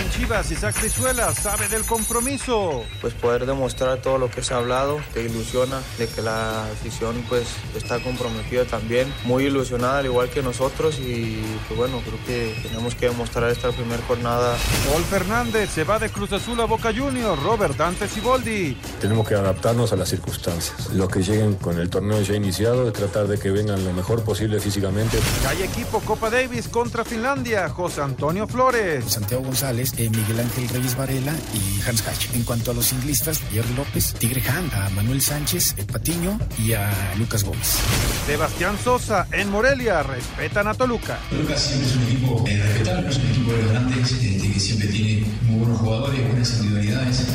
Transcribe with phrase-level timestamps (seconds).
[0.00, 2.84] En Chivas, Isaac Pizuela sabe del compromiso.
[3.00, 7.24] pues poder demostrar todo lo que se ha hablado, te ilusiona de que la afición
[7.28, 12.60] pues está comprometida también, muy ilusionada al igual que nosotros y pues bueno, creo que
[12.62, 14.56] tenemos que demostrar esta primera jornada
[14.90, 17.42] Paul Fernández se va de Cruz Azul a Boca Juniors.
[17.42, 18.76] Robert Dante Siboldi.
[19.00, 20.92] Tenemos que adaptarnos a las circunstancias.
[20.92, 24.22] Los que lleguen con el torneo ya iniciado, de tratar de que vengan lo mejor
[24.22, 25.18] posible físicamente.
[25.48, 27.68] Hay equipo Copa Davis contra Finlandia.
[27.68, 29.04] José Antonio Flores.
[29.06, 32.34] Santiago González, eh, Miguel Ángel Reyes Varela y Hans Hatch.
[32.34, 36.72] En cuanto a los inglistas, Pierre López, Tigre Han, a Manuel Sánchez, eh, Patiño y
[36.72, 37.78] a Lucas Gómez.
[38.26, 40.02] Sebastián Sosa en Morelia.
[40.02, 41.18] Respetan a Toluca.
[41.30, 44.88] Toluca siempre es un equipo eh, respetable, es un equipo de grandes, este, que siempre
[44.88, 47.26] tiene muy buenos jugadores, buenas individualidades.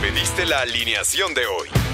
[0.00, 1.93] Pediste la alineación de hoy.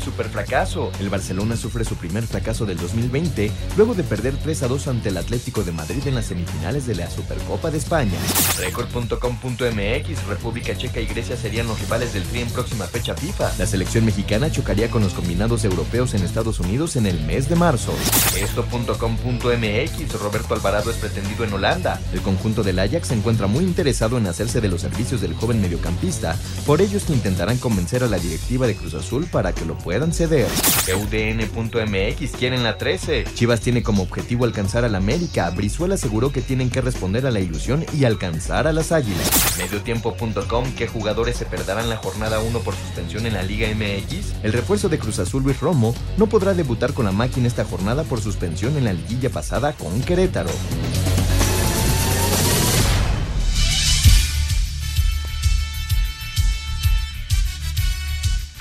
[0.00, 0.92] Super fracaso.
[1.00, 5.08] El Barcelona sufre su primer fracaso del 2020 luego de perder 3 a 2 ante
[5.08, 8.16] el Atlético de Madrid en las semifinales de la Supercopa de España.
[8.58, 13.52] Record.com.mx República Checa y Grecia serían los rivales del Tri en próxima fecha FIFA.
[13.58, 17.56] La selección mexicana chocaría con los combinados europeos en Estados Unidos en el mes de
[17.56, 17.92] marzo.
[18.38, 22.00] Esto.com.mx Roberto Alvarado es pretendido en Holanda.
[22.12, 25.60] El conjunto del Ajax se encuentra muy interesado en hacerse de los servicios del joven
[25.60, 26.36] mediocampista.
[26.66, 29.76] Por ello es que intentarán convencer a la directiva de Cruz Azul para que lo
[29.76, 30.48] puedan ceder.
[30.88, 33.24] UDN.mx quieren la 13.
[33.34, 35.50] Chivas tiene como objetivo alcanzar al América.
[35.50, 39.30] Brizuela aseguró que tienen que responder a la ilusión y alcanzar a las Águilas.
[39.58, 44.34] Mediotiempo.com ¿Qué jugadores se perderán la jornada 1 por suspensión en la Liga MX?
[44.42, 48.04] El refuerzo de Cruz Azul Luis Romo no podrá debutar con la máquina esta jornada
[48.04, 50.50] por suspensión en la liguilla pasada con Querétaro.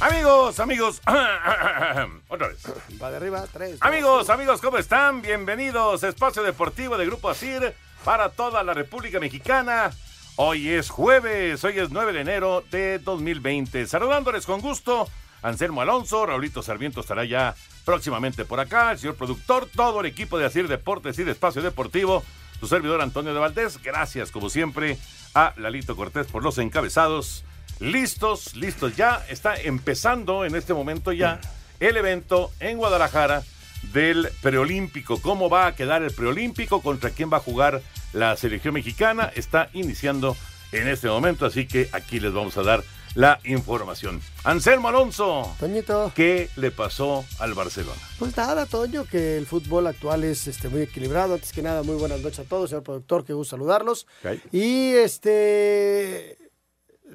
[0.04, 1.02] Amigos, amigos.
[2.28, 2.62] Otra vez.
[3.02, 3.78] Va de arriba, tres.
[3.80, 5.22] Amigos, amigos, ¿cómo están?
[5.22, 9.92] Bienvenidos a Espacio Deportivo de Grupo Asir para toda la República Mexicana.
[10.36, 13.88] Hoy es jueves, hoy es 9 de enero de 2020.
[13.88, 15.08] Saludándoles con gusto,
[15.42, 20.38] Anselmo Alonso, Raulito Sarmiento estará ya próximamente por acá, el señor productor, todo el equipo
[20.38, 22.26] de Asir Deportes y de Espacio Deportivo,
[22.60, 23.82] su servidor Antonio de Valdés.
[23.82, 24.98] Gracias, como siempre,
[25.34, 27.46] a Lalito Cortés por los encabezados.
[27.80, 28.96] Listos, listos.
[28.96, 31.40] Ya está empezando en este momento ya
[31.80, 33.44] el evento en Guadalajara
[33.92, 35.22] del preolímpico.
[35.22, 36.82] ¿Cómo va a quedar el preolímpico?
[36.82, 37.82] ¿Contra quién va a jugar
[38.14, 39.32] la selección mexicana?
[39.36, 40.38] Está iniciando
[40.72, 42.84] en este momento, así que aquí les vamos a dar
[43.16, 44.22] la información.
[44.44, 45.56] Anselmo Alonso.
[45.60, 46.12] Toñito.
[46.16, 48.02] ¿Qué le pasó al Barcelona?
[48.18, 51.36] Pues nada, Toño, que el fútbol actual es este, muy equilibrado.
[51.36, 54.08] Antes que nada, muy buenas noches a todos, señor productor, que gusto saludarlos.
[54.22, 54.42] Okay.
[54.52, 56.43] Y este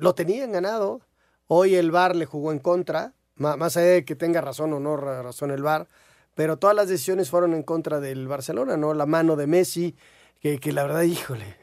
[0.01, 1.01] lo tenían ganado.
[1.47, 4.97] Hoy el VAR le jugó en contra, más allá de que tenga razón o no
[4.97, 5.87] razón el VAR,
[6.35, 8.95] pero todas las decisiones fueron en contra del Barcelona, ¿no?
[8.95, 9.97] La mano de Messi,
[10.41, 11.57] que, que la verdad, híjole,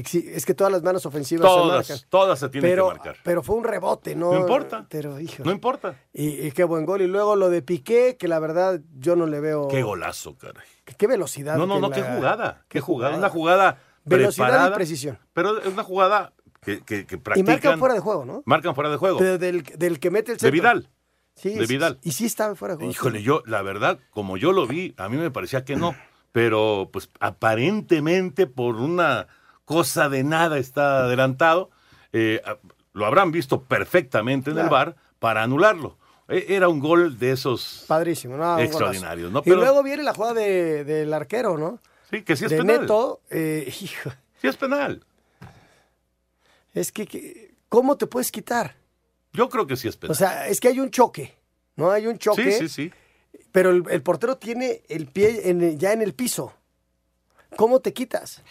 [0.00, 2.08] es que todas las manos ofensivas todas, se marcan.
[2.08, 3.16] Todas se tienen pero, que marcar.
[3.22, 4.32] Pero fue un rebote, ¿no?
[4.32, 4.86] No importa.
[4.88, 5.44] Pero, híjole.
[5.44, 5.94] No importa.
[6.12, 7.02] Y, y, qué buen gol.
[7.02, 9.68] Y luego lo de Piqué, que la verdad yo no le veo.
[9.68, 10.66] Qué golazo, caray.
[10.84, 11.56] Qué, qué velocidad.
[11.56, 11.96] No, no, no, la...
[11.96, 12.64] qué jugada.
[12.68, 13.16] Qué jugada.
[13.16, 13.78] Una jugada.
[14.04, 15.18] Velocidad preparada, y precisión.
[15.34, 17.38] Pero es una jugada que, que, que practican.
[17.38, 18.42] Y marcan fuera de juego, ¿no?
[18.46, 19.18] Marcan fuera de juego.
[19.18, 20.46] Pero del, del que mete el centro.
[20.46, 20.88] De Vidal.
[21.36, 21.98] Sí, de Vidal.
[22.02, 22.90] Y sí estaba fuera de juego.
[22.92, 25.94] Híjole, yo, la verdad, como yo lo vi, a mí me parecía que no.
[26.32, 29.26] Pero, pues, aparentemente, por una
[29.64, 31.70] cosa de nada está adelantado.
[32.12, 32.40] Eh,
[32.92, 34.66] lo habrán visto perfectamente en Claro.
[34.68, 35.96] el bar para anularlo.
[36.28, 38.58] E- Era un gol de esos Padrísimo, ¿no?
[38.58, 39.30] Extraordinarios.
[39.32, 39.42] ¿no?
[39.44, 41.78] Y luego viene la jugada de- del arquero, ¿no?
[42.10, 42.80] sí, que sí es de penal.
[42.82, 43.20] Neto.
[43.30, 44.10] eh, hijo,
[44.40, 45.04] Sí es penal.
[46.74, 48.76] Es que, ¿cómo te puedes quitar?
[49.32, 50.12] Yo creo que sí es penal.
[50.12, 51.34] O sea, es que hay un choque,
[51.76, 51.90] ¿no?
[51.90, 52.52] Hay un choque.
[52.52, 52.92] sí, sí, sí.
[53.52, 56.52] Pero el, el portero tiene el pie en ya en el piso.
[57.56, 58.42] ¿Cómo te quitas?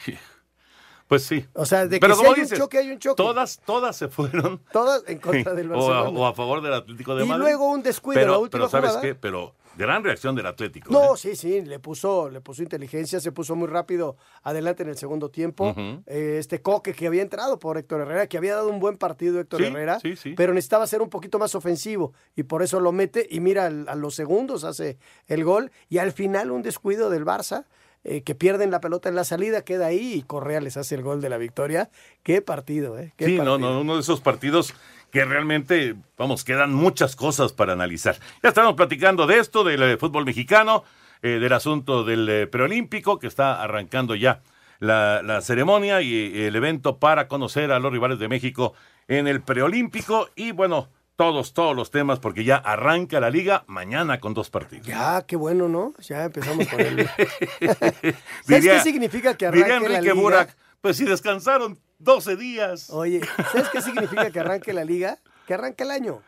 [1.08, 1.46] Pues sí.
[1.54, 3.16] O sea, de que Pero si hay dices, un choque, hay un choque.
[3.16, 4.62] Todas, todas se fueron.
[4.72, 6.20] Todas en contra del o, a, Barcelona.
[6.20, 7.42] o a favor del Atlético de Y Madrid.
[7.44, 9.16] luego un descuido, pero, la última Pero ¿sabes qué?
[9.16, 10.92] Pero gran reacción del Atlético.
[10.94, 11.18] No, ¿eh?
[11.18, 15.30] sí, sí, le puso, le puso inteligencia, se puso muy rápido adelante en el segundo
[15.32, 15.74] tiempo.
[16.06, 19.40] Eh, este Coque que había entrado por Héctor Herrera, que había dado un buen partido
[19.40, 20.34] Héctor Sí, Herrera, sí, sí.
[20.38, 23.96] pero necesitaba ser un poquito más ofensivo y por eso lo mete y mira a
[23.96, 24.98] los segundos hace
[25.28, 27.66] el gol y al final un descuido del Barça.
[28.06, 31.02] eh, que pierden la pelota en la salida, queda ahí y Correa les hace el
[31.04, 31.90] gol de la victoria.
[32.24, 33.12] Qué partido, ¿eh?
[33.18, 33.58] Qué Sí, partido.
[33.60, 34.74] no, no, uno de esos partidos
[35.12, 38.18] que realmente, vamos, quedan muchas cosas para analizar.
[38.44, 40.84] Ya estamos platicando de esto, del eh, fútbol mexicano,
[41.22, 44.42] eh, del asunto del eh, preolímpico, que está arrancando ya
[44.80, 48.74] la, la ceremonia y el evento para conocer a los rivales de México
[49.08, 50.30] en el preolímpico.
[50.36, 54.88] Y bueno, todos, todos los temas, porque ya arranca la liga mañana con dos partidos.
[54.88, 55.94] Ya, qué bueno, ¿no?
[56.00, 57.08] Ya empezamos con el...
[57.60, 58.16] ¿Sabes
[58.48, 60.22] Diría- qué significa que Diría arranque la Enrique liga?
[60.24, 62.90] Burak, pues si descansaron 12 días.
[62.90, 65.20] Oye, ¿sabes qué significa que arranque la liga?
[65.46, 66.22] Que arranque el año.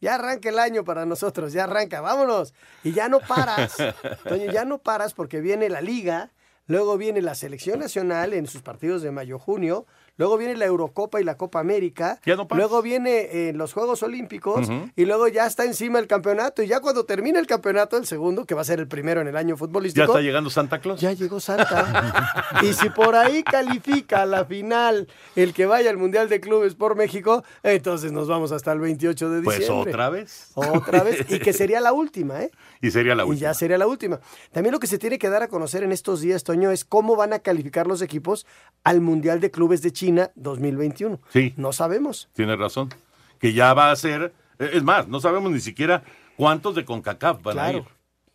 [0.00, 2.52] Ya arranca el año para nosotros, ya arranca, vámonos.
[2.82, 3.76] Y ya no paras,
[4.52, 6.32] ya no paras porque viene la liga,
[6.66, 11.20] luego viene la selección nacional en sus partidos de mayo, junio, luego viene la Eurocopa
[11.20, 15.46] y la Copa América, Ya no luego viene eh, los Juegos Olímpicos y luego ya
[15.46, 16.62] está encima el campeonato.
[16.62, 19.28] Y ya cuando termine el campeonato, el segundo, que va a ser el primero en
[19.28, 21.00] el año futbolístico, Ya está llegando Santa Claus.
[21.00, 22.60] ya llegó Santa.
[22.62, 26.74] y si por ahí califica a la final el que vaya al Mundial de Clubes
[26.74, 29.90] por México, entonces nos vamos hasta el 28 de Pues diciembre.
[29.90, 30.50] otra vez.
[30.54, 31.24] Otra vez.
[31.30, 32.50] Y que sería la última, ¿eh?
[32.80, 33.48] Y sería la Y última.
[33.48, 34.20] ya sería la última.
[34.52, 37.16] También lo que se tiene que dar a conocer en estos días, Toño, es cómo
[37.16, 38.46] van a calificar los equipos
[38.84, 41.18] al Mundial de Clubes de China 2021.
[41.30, 41.54] Sí.
[41.56, 42.28] No sabemos.
[42.34, 42.90] Tienes razón.
[43.38, 44.32] Que ya va a ser.
[44.58, 46.02] eh, Es más, no sabemos ni siquiera
[46.36, 47.84] cuántos de CONCACAF van a ir.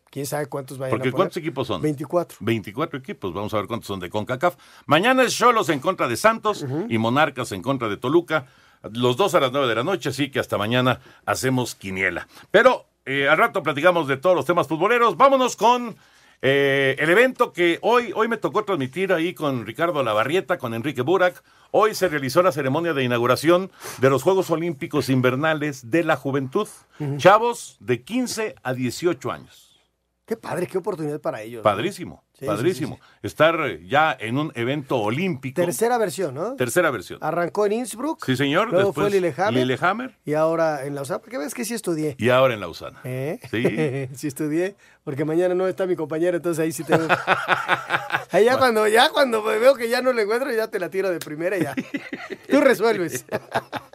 [0.10, 1.12] ¿Quién sabe cuántos vayan Porque a?
[1.12, 1.82] ¿cuántos equipos son?
[1.84, 2.38] 24.
[2.42, 3.32] 24 equipos.
[3.34, 4.56] Vamos a ver cuántos son de CONCACAF.
[4.88, 8.48] Mañana es Cholos en contra de Santos y Monarcas en contra de Toluca.
[8.92, 12.28] Los dos a las 9 de la noche, así que hasta mañana hacemos quiniela.
[12.50, 15.16] Pero eh, al rato platicamos de todos los temas futboleros.
[15.18, 15.96] Vámonos con
[16.42, 21.02] eh, el evento que hoy, hoy me tocó transmitir ahí con Ricardo Lavarrieta, con Enrique
[21.02, 21.44] Burak.
[21.72, 26.68] Hoy se realizó la ceremonia de inauguración de los Juegos Olímpicos Invernales de la Juventud.
[27.18, 29.69] Chavos de 15 a 18 años.
[30.30, 31.64] Qué padre, qué oportunidad para ellos.
[31.64, 33.00] Padrísimo, sí, padrísimo.
[33.02, 35.60] sí, Estar eh, ya en un evento olímpico.
[35.60, 36.56] Tercera versión, ¿no?
[36.56, 37.18] Tercera versión.
[37.24, 38.24] Arrancó en Innsbruck.
[38.24, 38.70] Sí, señor.
[38.70, 39.66] Luego Después fue Lillehammer.
[39.66, 42.16] Lillehammer Y ahora en Lausana, porque ves que sí estudié.
[42.20, 43.02] y ahora en Lausana.
[43.06, 43.40] ¿Eh?
[43.50, 44.10] Sí.
[44.16, 47.08] sí estudié, porque mañana no está mi compañero, entonces ahí sí tengo.
[48.32, 51.10] Ahí ya cuando, ya cuando veo que ya no le encuentro, ya te la tiro
[51.10, 51.74] de primera y ya.
[52.48, 53.26] Tú resuelves.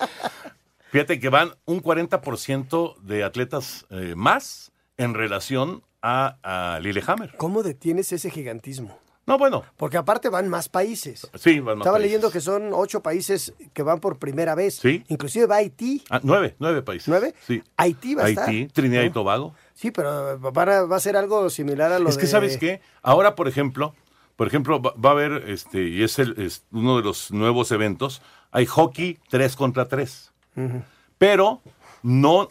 [0.91, 7.35] Fíjate que van un 40% de atletas eh, más en relación a, a Lillehammer.
[7.39, 8.99] ¿Cómo detienes ese gigantismo?
[9.27, 11.27] No, bueno, Porque aparte van más países.
[11.37, 12.03] sí, van más Estaba países.
[12.03, 14.75] leyendo que son ocho países que van por primera vez.
[14.75, 15.03] Sí.
[15.09, 16.05] Inclusive va Haití.
[16.11, 17.09] Ah, nueve, nueve países.
[17.09, 17.35] ¿Nueve?
[17.47, 17.63] Sí.
[17.79, 18.49] Haití va a estar.
[18.51, 19.09] Haití, Trinidad y.
[19.11, 19.55] Tobago.
[19.73, 22.83] Sí, pero a- va a ser algo similar a lo Es que, ¿sabes qué?
[23.01, 23.95] Ahora, por ejemplo,
[24.37, 27.73] por ejemplo, va, va a haber, este, y es, el, es uno de los nuevos
[27.73, 28.21] eventos,
[28.51, 30.33] hay hockey 3 contra 3.
[30.57, 30.83] Ujú.
[31.17, 31.63] pero
[32.03, 32.51] no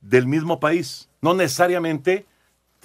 [0.00, 1.10] del mismo país.
[1.20, 2.24] No necesariamente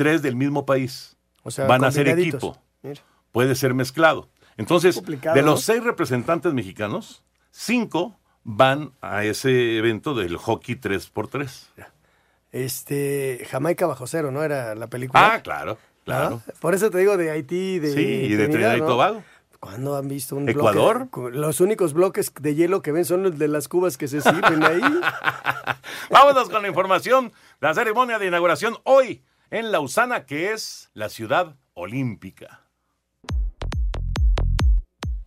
[0.04, 1.16] tres del mismo país.
[1.44, 2.58] O sea, Van a ser equipo.
[2.82, 3.02] Mira.
[3.32, 4.30] Puede ser mezclado.
[4.58, 11.68] Entonces, de los seis representantes mexicanos, cinco van a ese evento del hockey 3x3.
[12.52, 14.44] Este, Jamaica bajo cero, ¿no?
[14.44, 15.34] Era la película.
[15.36, 15.78] Ah, claro, ¿no?
[16.04, 16.42] claro.
[16.60, 18.80] Por eso te digo de Haití, de Sí, y de Trinidad y.
[18.80, 19.24] Tobago.
[19.60, 21.10] ¿Cuándo han visto un ¿Ecuador?
[21.12, 21.38] bloque?
[21.38, 24.64] Los únicos bloques de hielo que ven son los de las cubas que se sirven
[24.64, 24.82] ahí.
[26.10, 27.32] Vámonos con la información.
[27.60, 32.71] La ceremonia de inauguración hoy en Lausana, que es la ciudad olímpica.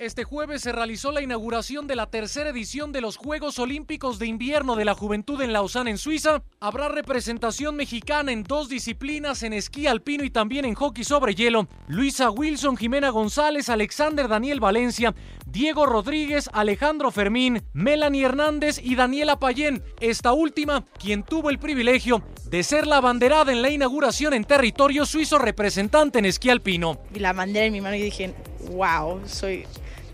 [0.04, 4.26] Este jueves se realizó la inauguración de la tercera edición de los Juegos Olímpicos de
[4.26, 6.42] Invierno de la Juventud en Lausana, en Suiza.
[6.60, 11.68] Habrá representación mexicana en dos disciplinas, en esquí alpino y también en hockey sobre hielo.
[11.88, 15.14] Luisa Wilson, Jimena González, Alexander Daniel Valencia,
[15.46, 19.82] Diego Rodríguez, Alejandro Fermín, Melanie Hernández y Daniela Payén.
[20.00, 25.06] Esta última, quien tuvo el privilegio de ser la abanderada en la inauguración en territorio
[25.06, 26.98] suizo representante en esquí alpino.
[27.10, 28.34] Vi la bandera en mi mano y dije,
[28.70, 29.64] wow, soy,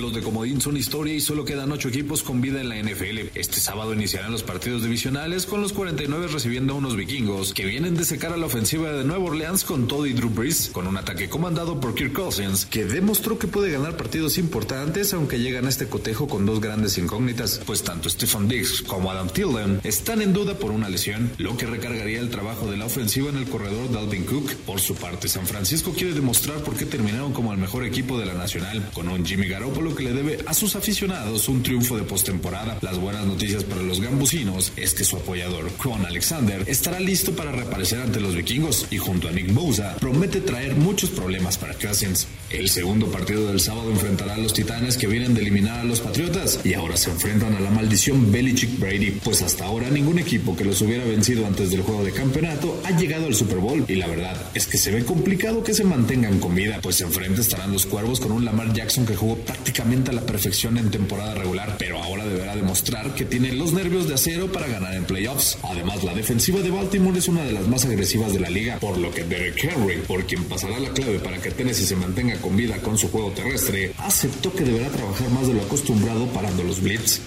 [0.01, 3.19] Duelos de comodín son historia y solo quedan ocho equipos con vida en la NFL.
[3.35, 7.97] Este sábado iniciarán los partidos divisionales con los 49 recibiendo a unos vikingos que vienen
[7.97, 10.97] de secar a la ofensiva de Nueva Orleans con Todd y Drew Brees, con un
[10.97, 15.69] ataque comandado por Kirk Cousins, que demostró que puede ganar partidos importantes aunque llegan a
[15.69, 20.33] este cotejo con dos grandes incógnitas, pues tanto Stephen Diggs como Adam Thielen están en
[20.33, 23.93] duda por una lesión, lo que recargaría el trabajo de la ofensiva en el corredor
[23.93, 24.55] Dalvin Cook.
[24.65, 28.25] Por su parte, San Francisco quiere demostrar por qué terminaron como el mejor equipo de
[28.25, 32.05] la nacional, con un Jimmy Garoppolo que le debe a sus aficionados un triunfo de
[32.05, 32.79] postemporada.
[32.81, 37.53] Las buenas noticias para los gambusinos es que su apoyador, Quan Alexander, estará listo para
[37.53, 42.27] reaparecer ante los vikingos y junto a Nick Bosa promete traer muchos problemas para Cousins.
[42.51, 46.01] El segundo partido del sábado enfrentará a los titanes que vienen de eliminar a los
[46.01, 50.57] patriotas y ahora se enfrentan a la maldición Belichick Brady, pues hasta ahora ningún equipo
[50.57, 53.95] que los hubiera vencido antes del juego de campeonato ha llegado al Super Bowl y
[53.95, 57.73] la verdad es que se ve complicado que se mantengan con vida, pues enfrente estarán
[57.73, 61.77] los cuervos con un Lamar Jackson que jugó prácticamente a la perfección en temporada regular,
[61.79, 65.57] pero ahora deberá demostrar que tiene los nervios de acero para ganar en playoffs.
[65.63, 68.99] Además, la defensiva de Baltimore es una de las más agresivas de la liga, por
[68.99, 72.57] lo que Derek Henry, por quien pasará la clave para que Tennessee se mantenga con
[72.57, 76.83] vida con su juego terrestre, aceptó que deberá trabajar más de lo acostumbrado parando los
[76.83, 77.21] blitz.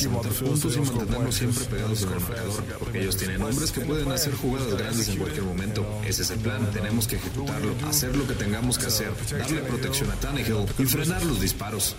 [0.00, 4.74] Y mantenernos siempre pegados en el marcador, porque ellos tienen hombres que pueden hacer jugadas
[4.74, 5.84] grandes en cualquier momento.
[6.06, 10.10] Ese es el plan, tenemos que ejecutarlo, hacer lo que tengamos que hacer, darle protección
[10.10, 11.96] a Tannehill y frenar los disparos.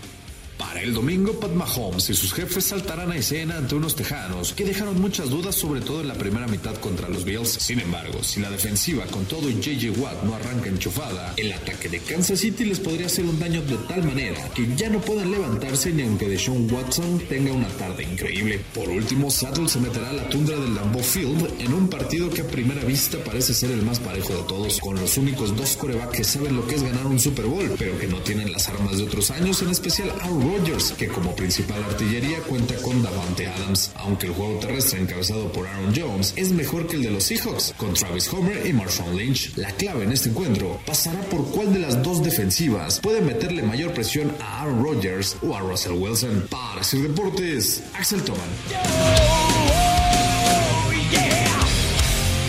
[0.79, 4.99] El domingo, Pat Mahomes y sus jefes saltarán a escena ante unos tejanos que dejaron
[4.99, 7.49] muchas dudas, sobre todo en la primera mitad contra los Bills.
[7.49, 11.89] Sin embargo, si la defensiva con todo y JJ Watt no arranca enchufada, el ataque
[11.89, 15.29] de Kansas City les podría hacer un daño de tal manera que ya no puedan
[15.29, 18.59] levantarse ni aunque Deshaun Watson tenga una tarde increíble.
[18.73, 22.41] Por último, Seattle se meterá a la tundra del Lambeau Field en un partido que
[22.41, 26.17] a primera vista parece ser el más parejo de todos, con los únicos dos corebacks
[26.17, 28.97] que saben lo que es ganar un Super Bowl, pero que no tienen las armas
[28.97, 34.27] de otros años, en especial Aaron Que como principal artillería cuenta con Davante Adams, aunque
[34.27, 37.95] el juego terrestre encabezado por Aaron Jones es mejor que el de los Seahawks, con
[37.95, 39.57] Travis Homer y Marshawn Lynch.
[39.57, 43.91] La clave en este encuentro pasará por cuál de las dos defensivas puede meterle mayor
[43.93, 46.45] presión a Aaron Rodgers o a Russell Wilson.
[46.51, 49.50] Para hacer deportes, Axel Toman.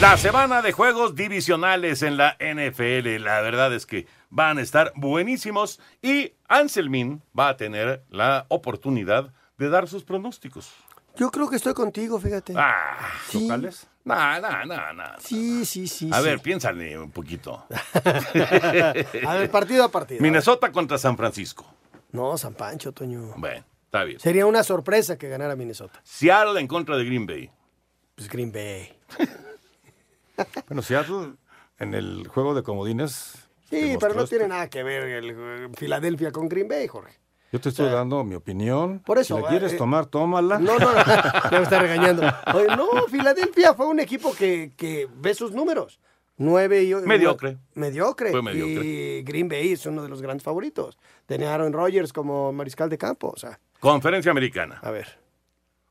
[0.02, 4.92] La semana de juegos divisionales en la NFL, la verdad es que van a estar
[4.96, 10.72] buenísimos y Anselmin va a tener la oportunidad de dar sus pronósticos.
[11.14, 12.52] Yo creo que estoy contigo, fíjate.
[12.56, 12.96] Ah,
[13.28, 13.42] Sí.
[13.42, 13.86] ¿locales?
[14.04, 15.04] No, no, no, no.
[15.20, 16.10] Sí, sí, sí.
[16.12, 16.24] A sí.
[16.24, 17.64] ver, piénsale un poquito.
[17.94, 20.20] A ver, partido a partido.
[20.20, 21.64] Minnesota contra San Francisco.
[22.10, 23.34] No, San Pancho, Toño.
[23.36, 24.18] Bueno, está bien.
[24.18, 26.00] Sería una sorpresa que ganara Minnesota.
[26.02, 27.48] Seattle en contra de Green Bay.
[28.16, 28.98] Pues Green Bay.
[30.68, 31.34] Bueno, Seattle
[31.78, 33.48] en el juego de comodines.
[33.68, 34.36] Sí, pero no esto.
[34.36, 37.14] tiene nada que ver el, Filadelfia con Green Bay, Jorge.
[37.52, 39.00] Yo te estoy dando mi opinión.
[39.00, 40.58] Por eso, Si la quieres eh, tomar, tómala.
[40.58, 41.02] No, no, no.
[41.50, 42.22] Ya me está regañando.
[42.54, 46.00] Oye, no, Filadelfia fue un equipo que, que ve sus números.
[46.38, 46.94] Nueve y...
[46.94, 47.58] Mediocre.
[47.74, 48.30] Mediocre.
[48.30, 48.86] Fue mediocre.
[48.86, 50.98] Y Green Bay es uno de los grandes favoritos.
[51.26, 53.32] Tenía a Aaron Rodgers como mariscal de campo.
[53.34, 54.78] O sea, Conferencia Americana.
[54.82, 55.18] a ver.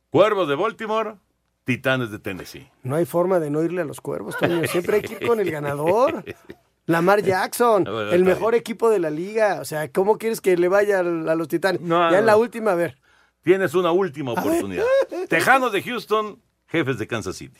[0.09, 1.15] Cuervos de Baltimore,
[1.63, 2.69] Titanes de Tennessee.
[2.83, 4.65] No hay forma de no irle a los cuervos, Toño.
[4.67, 6.23] Siempre hay que ir con el ganador.
[6.87, 9.59] Lamar Jackson, el mejor equipo de la liga.
[9.61, 11.81] O sea, ¿cómo quieres que le vaya a los titanes?
[11.81, 12.97] No, ya en la última, a ver.
[13.43, 14.83] Tienes una última oportunidad.
[15.29, 17.59] Tejanos de Houston, jefes de Kansas City.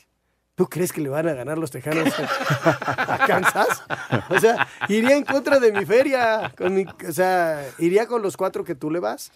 [0.55, 3.83] ¿Tú crees que le van a ganar los tejanos a Kansas?
[4.29, 6.53] O sea, iría en contra de mi feria.
[6.57, 9.31] con mi- o sea, iría con los cuatro que tú le vas.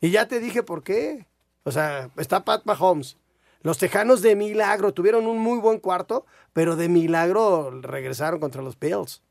[0.00, 1.26] Y ya te dije por qué.
[1.64, 3.16] O sea, está Pat Mahomes.
[3.66, 8.78] Los Tejanos de milagro tuvieron un muy buen cuarto, pero de milagro regresaron contra los
[8.78, 9.22] Bills.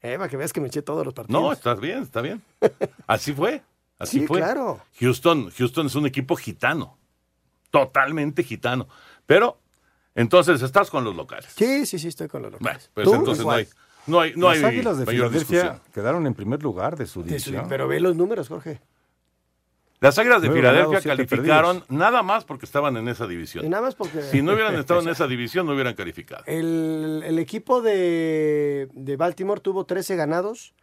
[0.00, 1.40] Eh, para que veas que me eché todos los partidos.
[1.40, 2.42] No, estás bien, está bien.
[3.06, 3.62] Así fue.
[4.00, 4.38] Así Sí, fue.
[4.40, 4.80] claro.
[4.98, 6.98] Houston, Houston es un equipo gitano.
[7.70, 8.88] Totalmente gitano.
[9.26, 9.60] Pero,
[10.16, 11.52] entonces estás con los locales.
[11.56, 12.90] Sí, sí, sí, estoy con los locales.
[12.92, 13.14] Pues ¿Tú?
[13.14, 13.68] entonces no hay,
[14.08, 15.92] no hay, no Las hay Águilas de mayor Filadelfia discusión.
[15.94, 17.66] quedaron en primer lugar de su división.
[17.68, 18.80] pero ve los números, Jorge.
[20.02, 21.98] Las Águilas de Nueve Filadelfia ganados, siete calificaron perdidos.
[21.98, 23.64] nada más porque estaban en esa división.
[23.64, 24.20] Y nada más porque...
[24.22, 26.42] Si no hubieran estado en esa división, no hubieran calificado.
[26.46, 30.74] El, el equipo de, de Baltimore tuvo 13 ganados.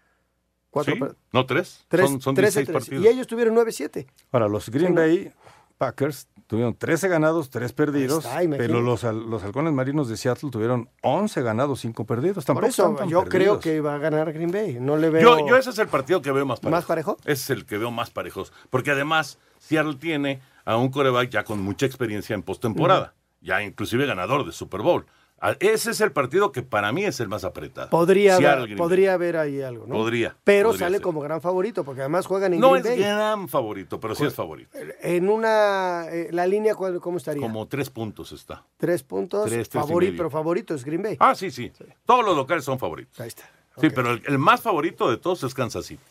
[0.71, 0.99] Cuatro ¿Sí?
[0.99, 1.85] per- ¿No tres?
[1.87, 2.73] tres- son son 13, 16 13.
[2.73, 3.05] partidos.
[3.05, 4.07] Y ellos tuvieron 9-7.
[4.31, 5.01] Ahora, los Green Sí, ¿no?
[5.01, 5.31] Bay
[5.79, 10.89] Packers tuvieron 13 ganados, 3 perdidos, está, pero los, los halcones marinos de Seattle tuvieron
[11.01, 12.43] 11 ganados, 5 perdidos.
[12.43, 14.77] Tampoco Por eso yo creo que va a ganar Green Bay.
[14.79, 15.21] No le veo...
[15.21, 16.75] Yo, yo ese es el partido que veo más parejo.
[16.75, 17.17] ¿Más parejo?
[17.21, 18.51] Ese es el que veo más parejos.
[18.69, 23.15] Porque además, Seattle tiene a un coreback ya con mucha experiencia en postemporada.
[23.41, 25.05] Ya inclusive ganador de Super Bowl.
[25.41, 27.89] A- Ese es el partido que para mí es el más apretado.
[27.89, 29.95] Podría, haber, podría haber ahí algo, ¿no?
[29.95, 31.03] Podría, Pero podría sale ser.
[31.03, 34.33] como gran favorito, porque además juegan en No Green es gran favorito, pero sí es
[34.33, 34.77] favorito.
[35.01, 36.05] En una...
[36.11, 37.41] eh, la línea, ¿cuál- ¿cómo estaría?
[37.41, 38.63] Como tres puntos está.
[38.77, 39.45] Tres puntos.
[39.49, 41.17] Tres, tres y favorito, pero favorito es Green Bay.
[41.19, 41.71] Ah, sí, sí.
[42.05, 43.19] Todos los locales son favoritos.
[43.19, 43.43] Ahí está.
[43.79, 46.01] Sí, pero el, el más favorito de todos es Kansas City.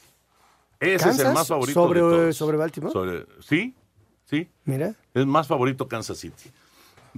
[0.81, 2.37] Ese es el más favorito ¿Sobre- de todos.
[2.37, 2.93] sobre Baltimore?
[2.93, 3.75] Sobre- sí,
[4.25, 4.49] sí.
[4.65, 4.95] Mira.
[5.13, 6.51] Es más favorito Kansas City.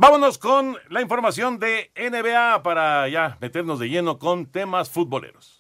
[0.03, 5.60] Vámonos con la información de NBA para ya meternos de lleno con temas futboleros.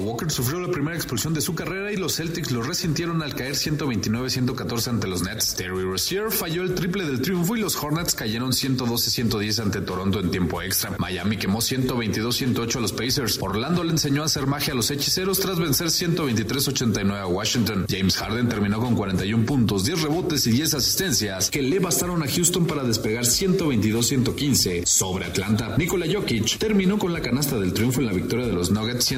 [0.00, 3.52] Walker sufrió la primera expulsión de su carrera y los Celtics lo resintieron al caer
[3.52, 5.54] 129-114 ante los Nets.
[5.54, 10.30] Terry Rozier falló el triple del triunfo y los Hornets cayeron 112-110 ante Toronto en
[10.30, 10.96] tiempo extra.
[10.98, 13.38] Miami quemó 122-108 a los Pacers.
[13.40, 17.86] Orlando le enseñó a hacer magia a los hechiceros tras vencer 123-89 a Washington.
[17.88, 22.26] James Harden terminó con 41 puntos, 10 rebotes y 10 asistencias que le bastaron a
[22.26, 25.76] Houston para despegar 122-115 sobre Atlanta.
[25.76, 29.10] Nikola Jokic terminó con la canasta del triunfo en la victoria de los Nuggets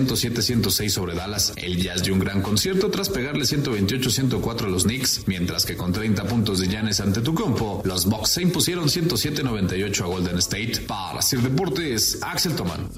[0.72, 1.52] 107-106 sobre Dallas.
[1.56, 5.92] El Jazz dio un gran concierto tras pegarle 128-104 a los Knicks, mientras que con
[5.92, 10.80] 30 puntos de Giannis ante Tucumpo, los Bucks se impusieron 107-98 a Golden State.
[10.86, 12.88] Para Sir Deportes, Axel Toman.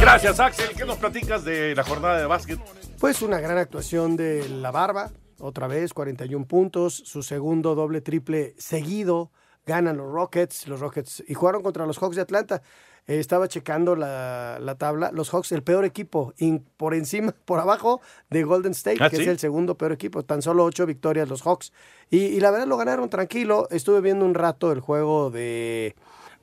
[0.00, 0.70] Gracias, Axel.
[0.76, 2.58] ¿Qué nos platicas de la jornada de básquet?
[2.98, 8.54] Pues una gran actuación de la Barba, otra vez 41 puntos, su segundo doble triple
[8.58, 9.30] seguido,
[9.66, 12.62] ganan los Rockets, los Rockets y jugaron contra los Hawks de Atlanta.
[13.08, 17.58] Eh, estaba checando la, la tabla, los Hawks el peor equipo, in- por encima, por
[17.58, 19.22] abajo de Golden State, ¿Ah, que sí?
[19.22, 21.72] es el segundo peor equipo, tan solo ocho victorias los Hawks.
[22.10, 25.96] Y, y la verdad lo ganaron tranquilo, estuve viendo un rato el juego de,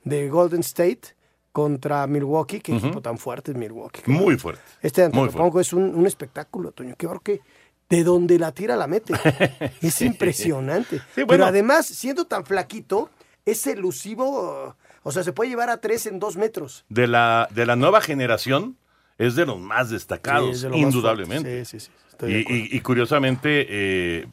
[0.04, 1.14] de Golden State
[1.52, 2.84] contra Milwaukee, qué Ujú.
[2.86, 4.02] equipo tan fuerte es Milwaukee.
[4.06, 4.60] Muy fuerte.
[4.82, 6.94] Este Antetokounmpo es un, un espectáculo, Toño.
[6.96, 7.40] Que que
[7.88, 9.14] de donde la tira la mete.
[9.80, 10.98] Es impresionante.
[10.98, 11.28] Sí, bueno.
[11.28, 13.08] Pero además, siendo tan flaquito,
[13.44, 14.74] es elusivo.
[15.08, 16.84] O sea, se puede llevar a tres en dos metros.
[16.88, 18.76] De la, de la nueva generación
[19.18, 21.48] es de los más destacados, de más indudablemente.
[21.48, 21.64] fuerte.
[21.64, 24.26] Sí, sí, estoy Y, y- y curiosamente, eh,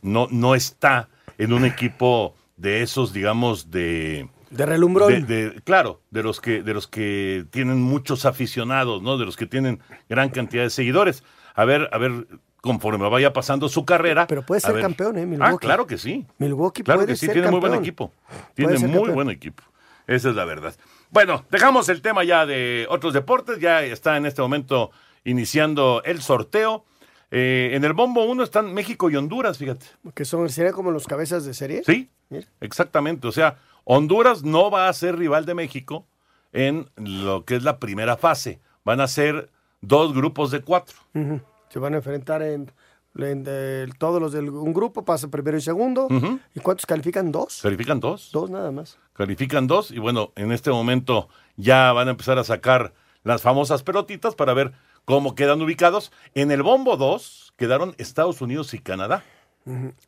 [0.00, 1.08] no, no está
[1.38, 4.28] en un equipo de esos, digamos, de...
[4.50, 5.26] De relumbrón.
[5.26, 9.18] de- de- claro, de los que de los que tienen muchos aficionados, ¿no?
[9.18, 11.24] De los que tienen gran cantidad de seguidores.
[11.56, 12.28] A ver, a ver,
[12.60, 14.26] conforme vaya pasando su carrera.
[14.28, 15.22] Pero puede ser campeón, ¿eh?
[15.22, 15.66] Ah, Milwaukee.
[15.66, 16.26] claro que sí.
[16.38, 18.12] Milwaukee Claro puede que sí, ser tiene muy buen equipo.
[18.54, 19.14] Tiene muy campeón.
[19.14, 19.62] buen equipo.
[20.06, 20.74] Esa es la verdad.
[21.10, 23.58] Bueno, dejamos el tema ya de otros deportes.
[23.60, 24.90] Ya está en este momento
[25.24, 26.84] iniciando el sorteo.
[27.30, 29.86] Eh, en el bombo 1 están México y Honduras, fíjate.
[30.14, 31.82] Que son, serían como los cabezas de serie.
[31.84, 32.46] Sí, Mira.
[32.60, 33.26] exactamente.
[33.26, 36.06] O sea, Honduras no va a ser rival de México
[36.52, 38.60] en lo que es la primera fase.
[38.84, 40.96] Van a ser dos grupos de cuatro.
[41.68, 42.70] Se van a enfrentar en,
[43.98, 46.08] todos los de un grupo, pasa primero y segundo.
[46.54, 47.30] ¿Y cuántos califican?
[47.32, 47.60] ¿Dos?
[47.62, 48.30] Califican dos.
[48.32, 48.98] Dos nada más.
[49.14, 52.94] Califican dos y bueno, en este momento ya van a empezar a sacar
[53.24, 54.72] las famosas pelotitas para ver
[55.04, 56.12] cómo quedan ubicados.
[56.34, 59.22] En el bombo 2 quedaron Estados Unidos y Canadá.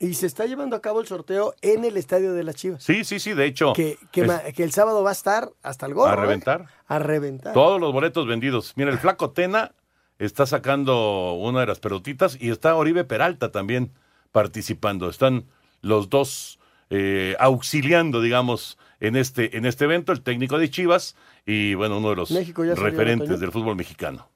[0.01, 2.83] Y se está llevando a cabo el sorteo en el estadio de las Chivas.
[2.83, 3.73] Sí, sí, sí, de hecho.
[3.73, 6.11] Que, que es ma- que el sábado va a estar hasta el gorro.
[6.11, 6.27] a ¿eh?
[6.27, 6.67] reventar.
[6.88, 7.53] A reventar.
[7.53, 8.73] Todos los boletos vendidos.
[8.75, 9.71] Mira, el flaco Tena
[10.18, 13.92] está sacando una de las pelotitas y está Oribe Peralta también
[14.33, 15.09] participando.
[15.09, 15.46] Están
[15.81, 16.59] los dos
[16.90, 22.11] eh, auxiliando, digamos, en este, en este evento, el técnico de Chivas y, bueno, uno
[22.11, 22.31] de los
[22.79, 24.29] referentes del fútbol mexicano.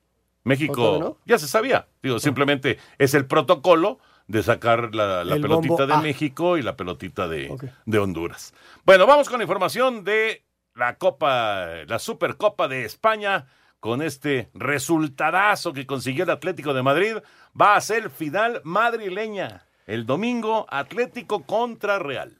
[0.44, 1.18] ¿O México no?
[1.26, 1.88] ya se sabía.
[2.02, 6.00] Digo, simplemente es el protocolo de sacar la, la El pelotita de A.
[6.00, 8.54] México y la pelotita de, de Honduras.
[8.84, 13.46] Bueno, vamos con la información de la Copa, la Supercopa de España,
[13.80, 17.16] con este resultadazo que consiguió el Atlético de Madrid,
[17.60, 19.64] va a ser final madrileña.
[19.86, 22.36] El domingo, Atlético contra Real.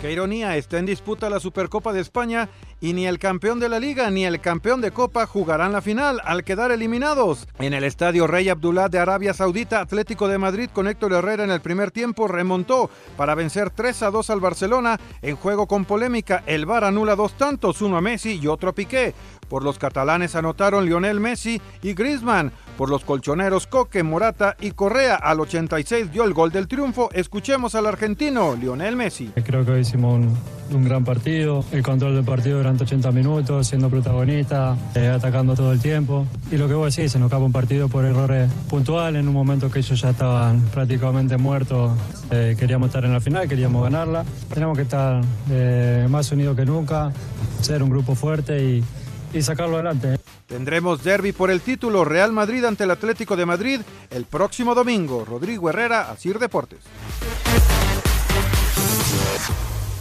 [0.00, 2.48] Qué ironía, está en disputa la Supercopa de España
[2.80, 6.20] y ni el campeón de la liga ni el campeón de Copa jugarán la final
[6.24, 7.46] al quedar eliminados.
[7.58, 11.50] En el estadio Rey Abdullah de Arabia Saudita, Atlético de Madrid con Héctor Herrera en
[11.50, 16.42] el primer tiempo remontó para vencer 3 a 2 al Barcelona en juego con polémica.
[16.46, 19.14] El VAR anula dos tantos, uno a Messi y otro a Piqué.
[19.48, 22.52] Por los catalanes anotaron Lionel Messi y Griezmann.
[22.76, 27.08] Por los colchoneros Coque, Morata y Correa al 86 dio el gol del triunfo.
[27.12, 29.32] Escuchemos al argentino Lionel Messi.
[29.44, 30.36] Creo que hicimos un,
[30.70, 35.72] un gran partido, el control del partido durante 80 minutos, siendo protagonista, eh, atacando todo
[35.72, 36.26] el tiempo.
[36.50, 39.34] Y lo que vos decís, se nos acaba un partido por errores puntuales, en un
[39.34, 41.92] momento que ellos ya estaban prácticamente muertos.
[42.30, 44.24] Eh, queríamos estar en la final, queríamos ganarla.
[44.52, 47.12] Tenemos que estar eh, más unidos que nunca,
[47.60, 48.84] ser un grupo fuerte y,
[49.32, 50.18] y sacarlo adelante.
[50.46, 55.24] Tendremos derby por el título Real Madrid ante el Atlético de Madrid el próximo domingo.
[55.24, 56.80] Rodrigo Herrera, Asir Deportes.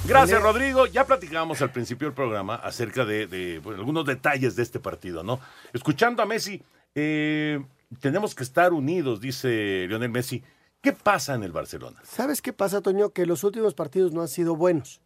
[0.08, 0.86] Gracias, Rodrigo.
[0.86, 5.22] Ya platicábamos al principio del programa acerca de, de, bueno, algunos detalles de este partido,
[5.22, 5.42] ¿no?
[5.74, 6.64] Escuchando a Messi,
[6.96, 7.62] eh,
[8.00, 10.42] tenemos que estar unidos, dice Lionel Messi.
[10.82, 12.00] ¿Qué pasa en el Barcelona?
[12.04, 13.10] ¿Sabes qué pasa, Toño?
[13.10, 15.02] Que los últimos partidos no han sido buenos.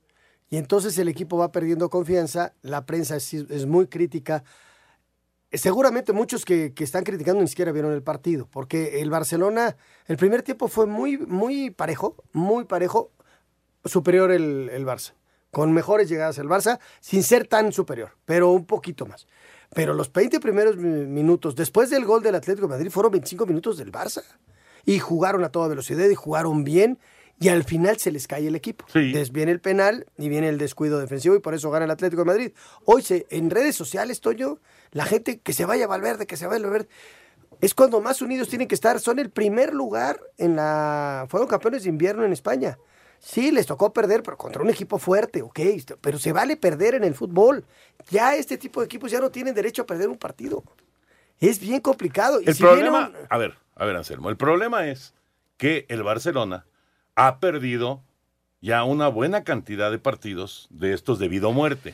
[0.51, 4.43] Y entonces el equipo va perdiendo confianza, la prensa es, es muy crítica.
[5.51, 10.17] Seguramente muchos que, que, están criticando ni siquiera vieron el partido, porque el Barcelona, el
[10.17, 13.11] primer tiempo fue muy, muy parejo, muy parejo,
[13.85, 15.13] superior el, el Barça,
[15.51, 19.27] con mejores llegadas el Barça, sin ser tan superior, pero un poquito más.
[19.73, 23.77] Pero los 20 primeros minutos, después del gol del Atlético de Madrid, fueron 25 minutos
[23.77, 24.23] del Barça.
[24.85, 26.99] Y jugaron a toda velocidad y jugaron bien.
[27.39, 28.85] Y al final se les cae el equipo.
[28.91, 29.13] Sí.
[29.31, 32.25] Viene el penal y viene el descuido defensivo y por eso gana el Atlético de
[32.25, 32.51] Madrid.
[32.85, 34.59] Hoy se, en redes sociales, Toño,
[34.91, 36.89] la gente que se vaya a Valverde, que se vaya a Valverde,
[37.61, 38.99] es cuando más unidos tienen que estar.
[38.99, 41.25] Son el primer lugar en la...
[41.29, 42.77] Fueron campeones de invierno en España.
[43.21, 45.59] Sí, les tocó perder, pero contra un equipo fuerte, ok,
[46.01, 47.63] pero se vale perder en el fútbol.
[48.09, 50.63] Ya este tipo de equipos ya no tienen derecho a perder un partido.
[51.39, 52.41] Es bien complicado.
[52.41, 53.15] Y el si problema, un...
[53.29, 55.13] a ver, a ver, Anselmo, el problema es
[55.57, 56.65] que el Barcelona
[57.13, 58.01] ha perdido
[58.59, 61.93] ya una buena cantidad de partidos de estos debido a muerte.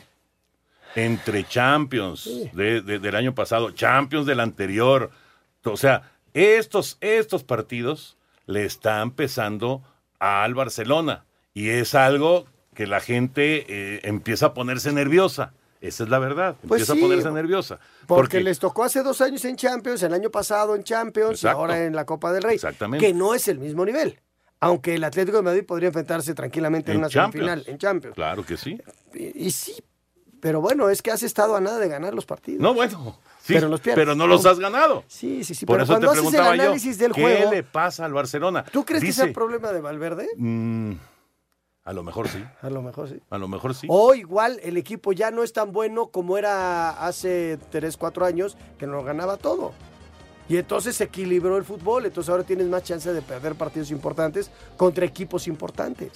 [0.94, 2.50] Entre Champions sí.
[2.54, 5.10] de, de, del año pasado, Champions del anterior.
[5.62, 9.82] O sea, estos, estos partidos le están pesando
[10.18, 11.24] al Barcelona.
[11.54, 15.52] Y es algo que la gente eh, empieza a ponerse nerviosa.
[15.80, 16.56] Esa es la verdad.
[16.66, 17.78] Pues empieza sí, a ponerse nerviosa.
[18.06, 21.58] Porque, Porque, les tocó hace dos años en Champions, el año pasado en Champions Exacto.
[21.58, 22.56] y ahora en la Copa del Rey.
[22.56, 23.06] Exactamente.
[23.06, 24.18] Que no es el mismo nivel.
[24.60, 28.16] Aunque el Atlético de Madrid podría enfrentarse tranquilamente en, En una semifinal en Champions.
[28.16, 28.80] Claro que sí.
[29.14, 29.76] Y, y sí,
[30.40, 32.60] pero bueno, es que has estado a nada de ganar los partidos.
[32.60, 33.18] No, bueno.
[33.48, 34.04] Sí, Pero los pierdes.
[34.04, 35.04] pero no los has ganado.
[35.08, 35.64] Sí, sí, sí.
[35.64, 38.62] Por pero eso cuando te haces el yo, del ¿qué juego, le pasa al Barcelona?
[38.70, 40.28] ¿tú crees que sea problema de Valverde?
[40.36, 40.92] mm,
[41.82, 42.44] a lo mejor sí.
[42.60, 43.18] A lo mejor sí.
[43.30, 43.86] A lo mejor sí.
[43.88, 48.58] O igual el equipo ya no es tan bueno como era hace 3, 4 años,
[48.78, 49.72] que no ganaba todo.
[50.50, 54.50] Y entonces se equilibró el fútbol, entonces ahora tienes más chance de perder partidos importantes
[54.76, 56.12] contra equipos importantes.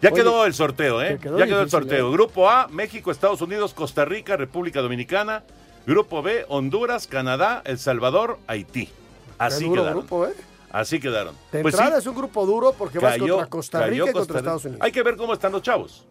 [0.00, 1.10] Ya Oye, quedó el sorteo, ¿eh?
[1.10, 2.08] que quedó ya quedó el sorteo.
[2.08, 2.12] ¿eh?
[2.12, 5.44] Grupo A, México, Estados Unidos, Costa Rica, República Dominicana.
[5.86, 8.88] Grupo B, Honduras, Canadá, El Salvador, Haití.
[9.38, 9.98] Así duro quedaron.
[10.00, 10.34] grupo, ¿eh?
[10.70, 11.34] Así quedaron.
[11.50, 14.22] De Pues entrada sí, es un grupo duro porque vas contra Costa Rica y contra
[14.22, 14.38] Rica.
[14.38, 14.80] Estados Unidos.
[14.82, 16.06] Hay que ver cómo están los chavos.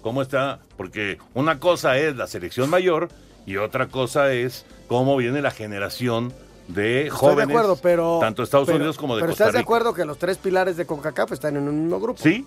[0.00, 3.08] Cómo está, porque una cosa es la selección mayor
[3.46, 6.32] y otra cosa es cómo viene la generación
[6.68, 8.18] de Estoy jóvenes, de acuerdo, pero.
[8.20, 9.66] tanto Estados pero- Unidos como de Pero Costa estás de Rica.
[9.66, 12.20] acuerdo que los tres pilares de CONCACAF están en un mismo grupo.
[12.22, 12.44] Sí,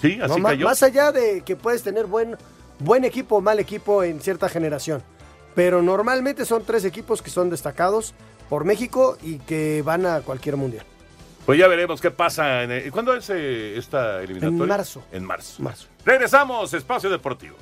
[0.00, 0.66] sí, así cayó.
[0.66, 2.36] Más allá de que puedes tener buen,
[2.80, 5.02] buen equipo o mal equipo en cierta generación.
[5.54, 8.14] Pero normalmente son tres equipos que son destacados
[8.48, 10.84] por México y que van a cualquier mundial.
[11.46, 12.62] Pues ya veremos qué pasa.
[12.62, 14.62] En el- ¿Cuándo es eh, esta eliminatoria?
[14.62, 15.02] En marzo.
[15.12, 15.62] En marzo.
[15.62, 15.86] Marzo.
[16.04, 17.56] Regresamos, Espacio Deportivo.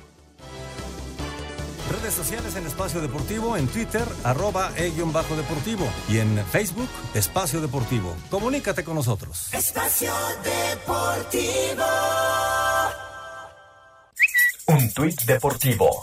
[2.01, 5.87] Redes sociales en Espacio Deportivo, en Twitter, arroba e-bajo deportivo.
[6.09, 8.15] Y en Facebook, Espacio Deportivo.
[8.29, 9.53] Comunícate con nosotros.
[9.53, 10.11] Espacio
[10.43, 11.85] Deportivo.
[14.67, 16.01] Un tuit deportivo.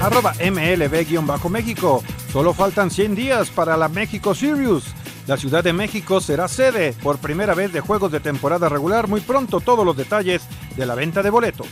[0.00, 2.02] Arroba MLB-México.
[2.32, 4.84] Solo faltan 100 días para la México Sirius.
[5.26, 9.08] La Ciudad de México será sede por primera vez de juegos de temporada regular.
[9.08, 10.42] Muy pronto todos los detalles
[10.76, 11.66] de la venta de boletos.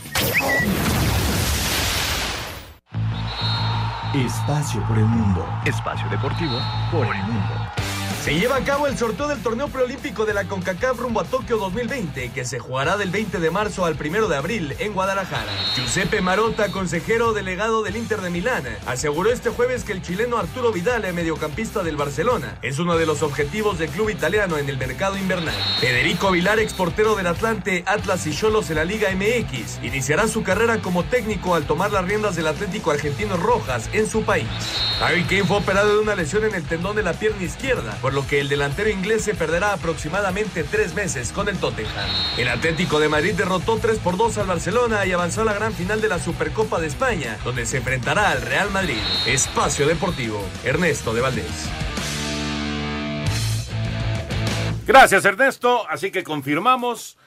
[4.13, 5.45] Espacio por el mundo.
[5.65, 6.59] Espacio deportivo
[6.91, 7.78] por el mundo.
[8.23, 11.57] Se lleva a cabo el sorteo del torneo preolímpico de la CONCACAF rumbo a Tokio
[11.57, 15.49] 2020, que se jugará del 20 de marzo al 1 de abril en Guadalajara.
[15.75, 20.73] Giuseppe Marotta, consejero delegado del Inter de Milán, aseguró este jueves que el chileno Arturo
[20.73, 25.17] Vidal, mediocampista del Barcelona, es uno de los objetivos del club italiano en el mercado
[25.17, 25.55] invernal.
[25.79, 30.81] Federico Vilar, exportero del Atlante, Atlas y Cholos en la Liga MX, iniciará su carrera
[30.81, 34.47] como técnico al tomar las riendas del Atlético Argentino Rojas en su país.
[35.01, 38.25] Harry Kane fue operado de una lesión en el tendón de la pierna izquierda, lo
[38.27, 42.09] que el delantero inglés se perderá aproximadamente tres meses con el Tottenham.
[42.37, 45.73] El Atlético de Madrid derrotó 3 por 2 al Barcelona y avanzó a la gran
[45.73, 48.99] final de la Supercopa de España, donde se enfrentará al Real Madrid.
[49.25, 51.69] Espacio Deportivo, Ernesto de Valdés.
[54.85, 55.87] Gracias, Ernesto.
[55.87, 57.17] Así que confirmamos.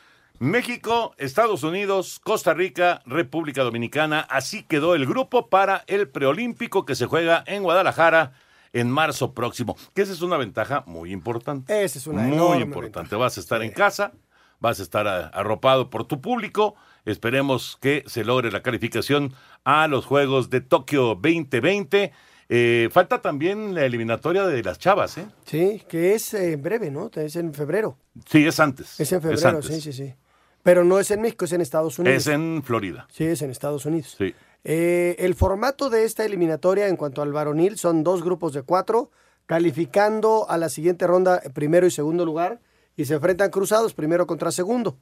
[0.41, 4.27] México, Estados Unidos, Costa Rica, República Dominicana.
[4.29, 8.33] Así quedó el grupo para el preolímpico que se juega en Guadalajara
[8.73, 9.77] en marzo próximo.
[9.95, 11.85] Que esa es una ventaja muy importante.
[11.85, 13.17] Esa es una Muy importante.
[13.17, 14.13] Vas a estar en casa,
[14.61, 16.75] vas a estar a- arropado por tu público.
[17.05, 19.33] Esperemos que se logre la calificación
[19.65, 22.13] a los Juegos de Tokio 2020.
[22.49, 25.27] Eh, falta también la eliminatoria de las chavas, ¿eh?
[25.47, 27.11] Sí, que es eh, en breve, ¿no?
[27.15, 27.97] Es en febrero.
[28.27, 29.01] Sí, es antes.
[29.01, 30.15] Es en febrero, sí, sí, sí.
[30.63, 32.17] Pero no es en México, es en Estados Unidos.
[32.19, 33.07] Es en Florida.
[33.11, 34.15] Sí, es en Estados Unidos.
[34.19, 34.35] Sí.
[34.65, 39.11] Eh, el formato de esta eliminatoria en cuanto al varonil son dos grupos de cuatro,
[39.47, 42.61] calificando a la siguiente ronda eh, primero y segundo lugar,
[42.97, 44.99] y se enfrentan cruzados primero contra segundo.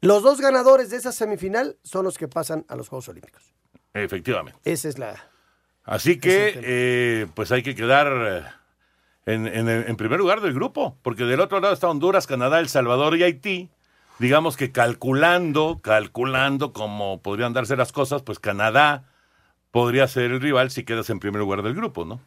[0.00, 3.54] Los dos ganadores de esa semifinal son los que pasan a los Juegos Olímpicos.
[3.94, 4.58] Efectivamente.
[4.64, 5.14] Esa es la...
[5.84, 8.42] Así que, eh, pues hay que quedar eh,
[9.34, 12.68] en, en- en primer lugar del grupo, porque del otro lado está Honduras, Canadá, El
[12.68, 13.70] Salvador y Haití.
[14.18, 19.04] Digamos que calculando, calculando cómo podrían darse las cosas, pues Canadá
[19.70, 22.20] podría ser el rival si quedas en primer lugar del grupo, ¿no?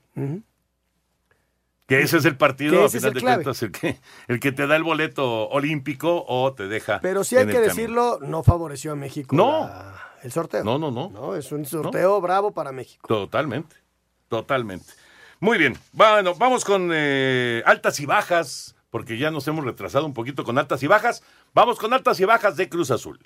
[1.87, 3.43] Que ese es el partido, a final de clave.
[3.43, 3.99] cuentas, el que,
[4.29, 6.99] el que te da el boleto olímpico o te deja.
[7.01, 7.73] Pero sí hay en que camino.
[7.73, 9.65] decirlo, no favoreció a México No.
[9.65, 10.63] la- el sorteo.
[10.63, 11.09] No, no, no.
[11.09, 13.05] No, es un sorteo bravo para México.
[13.07, 13.75] Totalmente,
[14.29, 14.85] totalmente.
[15.41, 20.13] Muy bien, bueno, vamos con eh, altas y bajas, porque ya nos hemos retrasado un
[20.13, 21.23] poquito con altas y bajas.
[21.55, 23.19] Vamos con altas y bajas de Cruz Azul.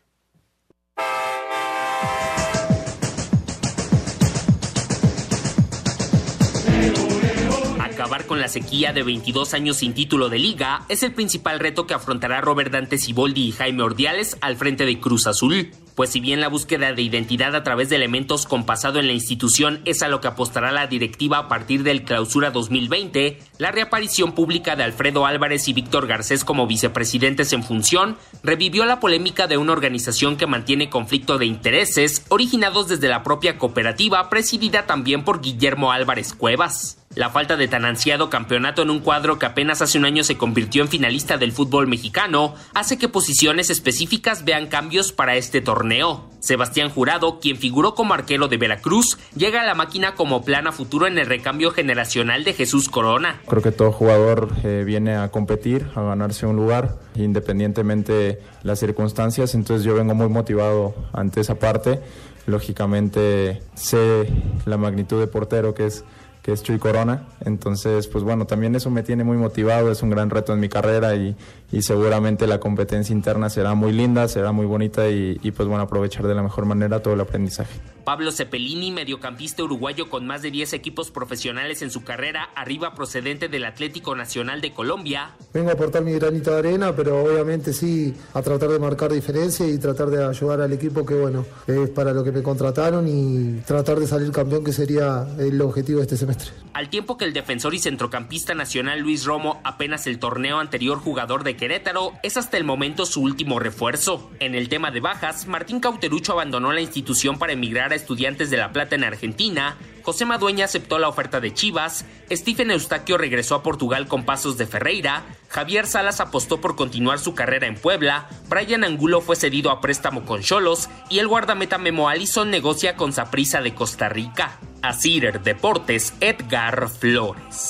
[8.27, 11.93] Con la sequía de 22 años sin título de liga es el principal reto que
[11.93, 15.71] afrontará Robert Dante Siboldi y Jaime Ordiales al frente de Cruz Azul.
[15.93, 19.13] Pues si bien la búsqueda de identidad a través de elementos con pasado en la
[19.13, 24.33] institución es a lo que apostará la directiva a partir del clausura 2020, la reaparición
[24.33, 29.57] pública de Alfredo Álvarez y Víctor Garcés como vicepresidentes en función revivió la polémica de
[29.57, 35.41] una organización que mantiene conflicto de intereses originados desde la propia cooperativa presidida también por
[35.41, 37.04] Guillermo Álvarez Cuevas.
[37.15, 40.37] La falta de tan ansiado campeonato en un cuadro que apenas hace un año se
[40.37, 46.29] convirtió en finalista del fútbol mexicano hace que posiciones específicas vean cambios para este torneo.
[46.41, 50.73] Sebastián Jurado, quien figuró como arquero de Veracruz, llega a la máquina como plan a
[50.73, 53.41] futuro en el recambio generacional de Jesús Corona.
[53.47, 59.55] Creo que todo jugador eh, viene a competir, a ganarse un lugar, independientemente las circunstancias.
[59.55, 62.01] Entonces yo vengo muy motivado ante esa parte.
[62.45, 64.27] Lógicamente sé
[64.65, 66.03] la magnitud de portero que es
[66.45, 67.25] que es Chuy Corona.
[67.43, 70.69] Entonces, pues bueno, también eso me tiene muy motivado, es un gran reto en mi
[70.69, 71.35] carrera y,
[71.71, 75.81] y seguramente la competencia interna será muy linda, será muy bonita y, y pues bueno,
[75.81, 77.79] aprovechar de la mejor manera todo el aprendizaje.
[78.03, 83.47] Pablo Cepelini, mediocampista uruguayo con más de 10 equipos profesionales en su carrera, arriba procedente
[83.47, 88.13] del Atlético Nacional de Colombia, Vengo a aportar mi granito de arena, pero obviamente sí
[88.33, 92.13] a tratar de marcar diferencia y tratar de ayudar al equipo que, bueno, es para
[92.13, 96.17] lo que me contrataron y tratar de salir campeón, que sería el objetivo de este
[96.17, 96.34] semestre.
[96.75, 101.45] Al tiempo que el defensor y centrocampista nacional Luis Romo, apenas el torneo anterior jugador
[101.45, 104.29] de Querétaro, es hasta el momento su último refuerzo.
[104.41, 108.57] En el tema de bajas, Martín Cauterucho abandonó la institución para emigrar a Estudiantes de
[108.57, 113.63] La Plata en Argentina, José Madueña aceptó la oferta de Chivas, Stephen Eustaquio regresó a
[113.63, 118.83] Portugal con pasos de Ferreira, Javier Salas apostó por continuar su carrera en Puebla, Brian
[118.83, 123.61] Angulo fue cedido a préstamo con Cholos y el guardameta Memo Allison negocia con Saprissa
[123.61, 124.59] de Costa Rica.
[124.83, 127.69] A Cider Deportes, Edgar Flores.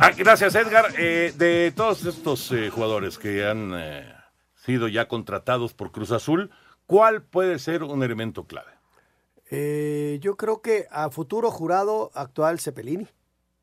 [0.00, 0.86] Ah, gracias, Edgar.
[0.98, 4.12] Eh, de todos estos eh, jugadores que han eh,
[4.56, 6.50] sido ya contratados por Cruz Azul,
[6.86, 8.70] ¿cuál puede ser un elemento clave?
[9.50, 13.08] Eh, yo creo que a futuro jurado actual Cepelini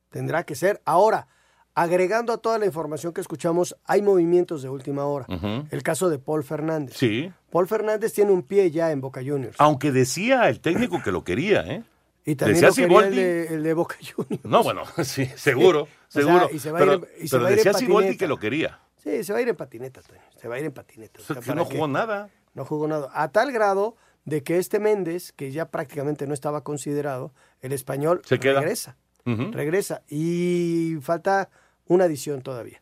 [0.10, 0.82] tendrá que ser.
[0.86, 1.28] Ahora,
[1.74, 5.26] agregando a toda la información que escuchamos, hay movimientos de última hora.
[5.72, 6.96] El caso de Paul Fernández.
[6.98, 7.32] Sí.
[7.50, 9.56] Paul Fernández tiene un pie ya en Boca Juniors.
[9.60, 11.84] Aunque decía el técnico que lo quería, ¿eh?
[12.24, 14.46] Y también Decía lo el de, el de Boca Juniors.
[14.46, 16.50] No, bueno, sí, seguro, O sea, seguro.
[16.54, 18.80] y se va a pero ir y se pero va decía Siboldi que lo quería.
[18.98, 20.22] Sí, se va a ir en patineta, Toño.
[20.40, 21.20] Se va a ir en patineta.
[21.20, 21.74] O sea, que ¿para no qué?
[21.76, 22.30] jugó nada.
[22.54, 23.10] No jugó nada.
[23.14, 28.22] A tal grado de que este Méndez, que ya prácticamente no estaba considerado, el español
[28.26, 28.60] Se queda.
[28.60, 28.98] regresa.
[29.26, 30.02] Regresa.
[30.10, 31.50] Y falta
[31.88, 32.82] una adición todavía,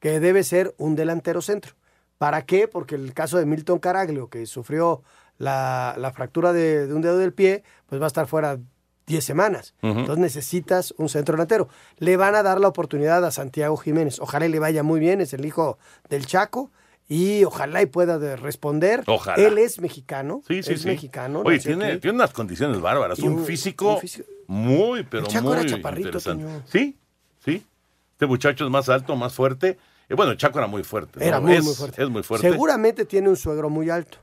[0.00, 1.74] que debe ser un delantero centro.
[2.18, 2.66] ¿Para qué?
[2.68, 5.02] Porque el caso de Milton Caraglio, que sufrió
[5.38, 8.58] la, la fractura de, de un dedo del pie, pues va a estar fuera
[9.06, 9.74] 10 semanas.
[9.82, 11.68] Entonces necesitas un centro delantero.
[11.98, 14.18] Le van a dar la oportunidad a Santiago Jiménez.
[14.18, 16.70] Ojalá le vaya muy bien, es el hijo del Chaco.
[17.08, 19.04] Y ojalá y pueda de responder.
[19.06, 19.36] Ojalá.
[19.42, 20.42] Él es mexicano.
[20.48, 20.88] Sí, sí, es sí.
[20.88, 21.42] mexicano.
[21.44, 22.00] Oye, tiene, aquí.
[22.00, 23.18] tiene unas condiciones bárbaras.
[23.20, 26.46] Un, un- físico, un físico- muy, pero Chaco muy era chaparrito, interesante.
[26.66, 26.96] Sí,
[27.44, 27.64] sí.
[28.12, 29.78] Este muchacho es más alto, más fuerte.
[30.08, 31.20] Y bueno, Chaco era muy fuerte.
[31.20, 31.24] ¿no?
[31.26, 32.02] Era muy, es, muy fuerte.
[32.02, 32.50] Es muy fuerte.
[32.50, 34.18] Seguramente tiene un suegro muy alto.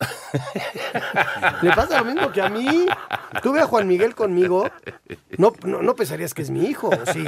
[1.62, 2.86] Le pasa lo mismo que a mí.
[3.42, 4.68] Tuve a Juan Miguel conmigo.
[5.38, 7.24] No, no, no pensarías que es mi hijo, ¿o sí.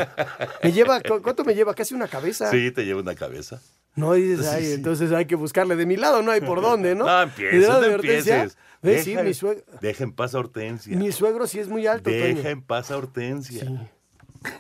[0.62, 1.74] Me lleva, ¿cu- ¿cuánto me lleva?
[1.74, 2.50] Casi una cabeza.
[2.50, 3.61] Sí, te lleva una cabeza.
[3.94, 4.72] No dices, Sí, ay, sí.
[4.74, 7.05] entonces hay que buscarle de mi lado, no hay por dónde, ¿no?
[7.07, 8.48] No empieces, no.
[8.83, 10.96] Sí, Deja, mi suegro, deja en paz a Hortensia.
[10.96, 12.48] mi suegro sí es muy alto, Deja Toño.
[12.50, 13.90] en paz a Hortensia.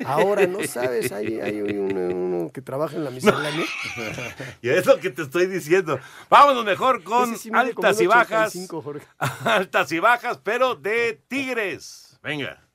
[0.04, 1.12] Ahora, ¿no sabes?
[1.12, 3.64] Hay, hay uno, uno que trabaja en la miscelánea.
[4.62, 5.98] Y es lo que te estoy diciendo.
[6.28, 8.48] Vámonos mejor con sí altas y bajas.
[8.48, 9.06] 85, Jorge.
[9.44, 12.18] altas y bajas, pero de Tigres.
[12.22, 12.65] Venga.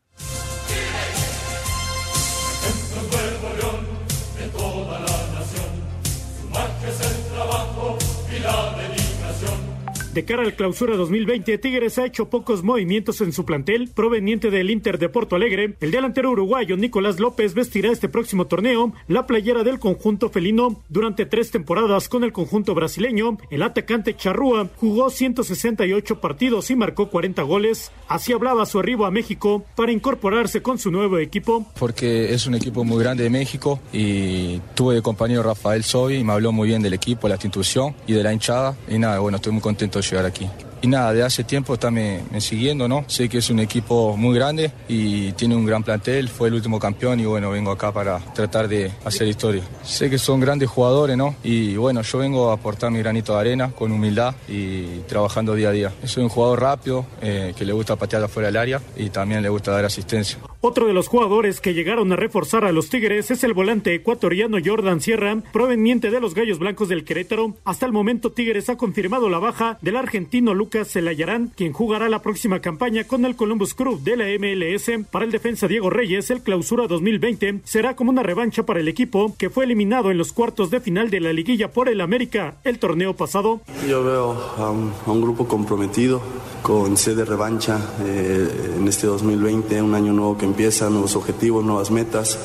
[10.13, 13.87] De cara al clausura 2020, Tigres ha hecho pocos movimientos en su plantel.
[13.95, 18.91] Proveniente del Inter de Porto Alegre, el delantero uruguayo Nicolás López vestirá este próximo torneo
[19.07, 20.81] la playera del conjunto felino.
[20.89, 27.07] Durante tres temporadas con el conjunto brasileño, el atacante Charrúa jugó 168 partidos y marcó
[27.07, 27.93] 40 goles.
[28.09, 31.65] Así hablaba su arribo a México para incorporarse con su nuevo equipo.
[31.79, 36.23] porque es un equipo muy grande de México y tuve de compañero Rafael Sobi y
[36.25, 39.37] me habló muy bien del equipo, la institución y de la hinchada y nada, bueno,
[39.37, 40.49] estoy muy contento de llegar aquí.
[40.81, 43.05] Y nada, de hace tiempo está me, siguiendo, ¿no?
[43.07, 46.79] Sé que es un equipo muy grande y tiene un gran plantel, fue el último
[46.79, 49.61] campeón y bueno, vengo acá para tratar de hacer historia.
[49.83, 51.35] Sé que son grandes jugadores, ¿no?
[51.43, 55.69] Y bueno, yo vengo a aportar mi granito de arena con humildad y trabajando día
[55.69, 55.93] a día.
[56.03, 59.49] Soy un jugador rápido, eh, que le gusta patear afuera del área y también le
[59.49, 60.39] gusta dar asistencia.
[60.63, 64.57] Otro de los jugadores que llegaron a reforzar a los Tigres es el volante ecuatoriano
[64.63, 67.55] Jordan Sierra, proveniente de los Gallos Blancos del Querétaro.
[67.65, 72.21] Hasta el momento Tigres ha confirmado la baja del argentino Lucas Celayarán, quien jugará la
[72.21, 75.05] próxima campaña con el Columbus Crew de la MLS.
[75.11, 79.35] Para el defensa Diego Reyes, el clausura 2020 será como una revancha para el equipo
[79.37, 82.79] que fue eliminado en los cuartos de final de la liguilla por el América el
[82.79, 83.61] torneo pasado.
[83.87, 86.21] Yo veo a un, a un grupo comprometido,
[86.61, 91.63] con sed de revancha eh, en este 2020, un año nuevo que empieza, nuevos objetivos,
[91.63, 92.39] nuevas metas.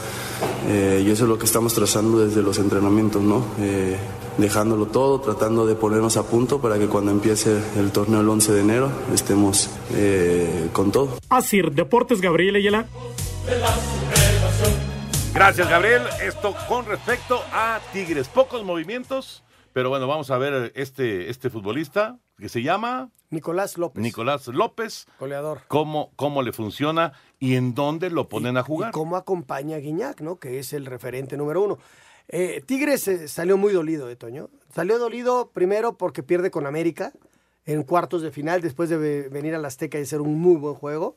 [0.68, 3.44] eh, y eso es lo que estamos trazando desde los entrenamientos, ¿no?
[3.60, 3.96] Eh,
[4.38, 8.52] dejándolo todo, tratando de ponernos a punto para que cuando empiece el torneo el 11
[8.52, 11.18] de enero estemos eh, con todo.
[11.28, 12.86] Asir Deportes Gabriel Ayala.
[15.34, 16.02] Gracias, Gabriel.
[16.22, 18.28] Esto con respecto a Tigres.
[18.28, 24.02] Pocos movimientos, pero bueno, vamos a ver este, este futbolista que se llama Nicolás López.
[24.02, 25.06] Nicolás López.
[25.18, 25.62] Goleador.
[25.68, 28.90] Cómo, cómo le funciona y en dónde lo ponen a jugar.
[28.90, 30.38] Y cómo acompaña a Guiñac, ¿no?
[30.38, 31.78] Que es el referente número uno.
[32.28, 34.48] Eh, Tigres eh, salió muy dolido de Toño.
[34.74, 37.12] Salió dolido primero porque pierde con América
[37.64, 40.74] en cuartos de final después de ve- venir al Azteca y hacer un muy buen
[40.74, 41.16] juego.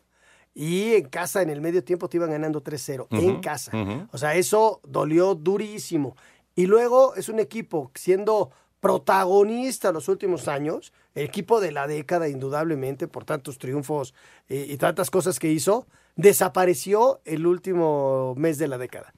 [0.56, 3.08] Y en casa, en el medio tiempo, te iban ganando 3-0.
[3.12, 3.72] En casa.
[4.12, 6.16] O sea, eso dolió durísimo.
[6.56, 12.28] Y luego es un equipo siendo protagonista los últimos años, el equipo de la década,
[12.30, 14.14] indudablemente, por tantos triunfos
[14.50, 19.14] eh, y tantas cosas que hizo, desapareció el último mes de la década.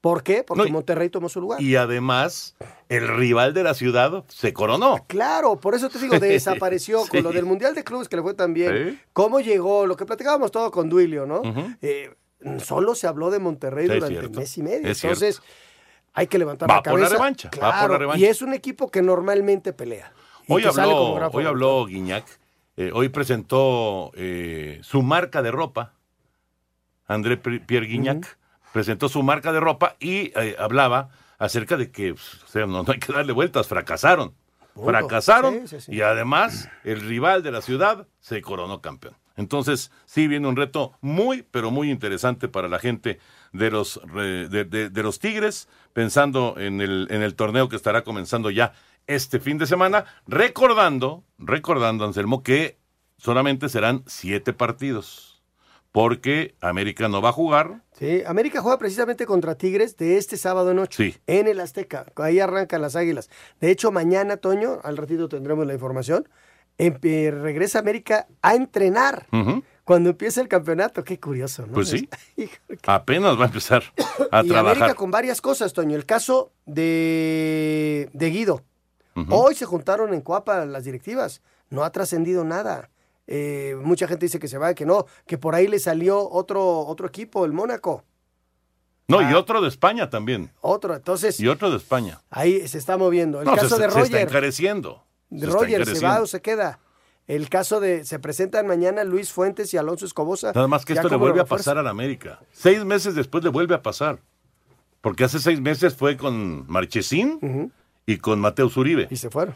[0.00, 0.42] ¿Por qué?
[0.42, 1.60] Porque No, y- Monterrey tomó su lugar.
[1.60, 2.56] Y además,
[2.88, 5.04] el rival de la ciudad se coronó.
[5.08, 7.08] Claro, por eso te digo, desapareció Sí.
[7.10, 8.92] con lo del Mundial de Clubes que le fue tan bien.
[8.92, 8.98] Sí.
[9.12, 9.86] ¿Cómo llegó?
[9.86, 11.42] Lo que platicábamos todo con Duilio, ¿no?
[11.82, 12.14] Eh,
[12.64, 14.40] solo se habló de Monterrey Sí, durante cierto.
[14.40, 14.88] mes y medio.
[14.88, 15.42] Es Entonces,
[16.14, 17.14] hay que levantar Va la por la cabeza.
[17.16, 18.20] revancha, va por la revancha.
[18.20, 20.12] Y es un equipo que normalmente pelea.
[20.48, 22.24] Hoy habló, hoy habló Guiñac.
[22.78, 25.92] eh, hoy presentó eh, su marca de ropa.
[27.06, 28.38] André Pierre Guignac
[28.72, 32.82] presentó su marca de ropa y eh, hablaba acerca de que pues, o sea, no,
[32.82, 34.34] no hay que darle vueltas, fracasaron.
[34.74, 34.90] Punto.
[34.90, 35.94] Fracasaron Sí, sí, sí.
[35.96, 39.14] y además el rival de la ciudad se coronó campeón.
[39.36, 43.18] Entonces, sí viene un reto muy, pero muy interesante para la gente
[43.52, 48.04] de los, de, de- de los Tigres, pensando en el, en el torneo que estará
[48.04, 48.74] comenzando ya
[49.06, 52.76] este fin de semana, recordando, recordando, Anselmo, que
[53.16, 55.29] solamente serán siete partidos,
[55.92, 57.82] porque América no va a jugar.
[57.98, 60.96] Sí, América juega precisamente contra Tigres de este sábado noche.
[61.12, 61.18] Sí.
[61.26, 62.06] En el Azteca.
[62.16, 63.28] Ahí arrancan las águilas.
[63.60, 66.28] De hecho, mañana, Toño, al ratito tendremos la información.
[66.78, 69.26] empe- regresa América a entrenar
[69.84, 71.02] cuando empieza el campeonato.
[71.04, 71.72] Qué curioso, ¿no?
[71.74, 72.08] Pues sí.
[72.86, 73.82] Apenas va a empezar
[74.30, 74.76] a y trabajar.
[74.76, 75.96] América con varias cosas, Toño.
[75.96, 78.62] El caso de, de Guido.
[79.28, 81.42] Hoy se juntaron en Coapa las directivas.
[81.68, 82.88] No ha trascendido nada.
[83.32, 86.80] Eh, mucha gente dice que se va, que no, que por ahí le salió otro,
[86.80, 88.02] otro equipo, el Mónaco.
[89.06, 89.30] No, Ah.
[89.30, 90.50] y otro de España también.
[90.60, 92.20] Otro, entonces Y otro de España.
[92.30, 93.38] ahí se está moviendo.
[93.40, 94.28] El No, caso se, de se está Roger.
[94.28, 95.04] encareciendo.
[95.30, 96.80] de Se está Roger, ¿se va o se queda?
[97.28, 100.50] El caso de, se presentan mañana Luis Fuentes y Alonso Escobosa.
[100.52, 102.40] Nada más que esto le vuelve a pasar a la América.
[102.50, 104.18] Seis meses después le vuelve a pasar.
[105.00, 107.72] Porque hace seis meses fue con Marchesín
[108.06, 109.06] y con Mateus Uribe.
[109.10, 109.54] Y se fueron.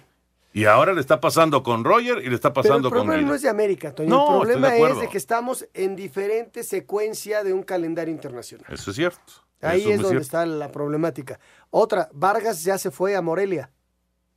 [0.55, 3.29] Y ahora le está pasando con Roger y le está pasando el con problema Guido.
[3.29, 4.09] no es de América, Toño.
[4.09, 8.65] No, el problema de es de que estamos en diferente secuencia de un calendario internacional.
[8.73, 9.33] Eso es cierto.
[9.61, 10.23] Ahí Eso es donde cierto.
[10.23, 11.41] está la problemática.
[11.71, 13.71] Otra, Vargas ya se fue a Morelia.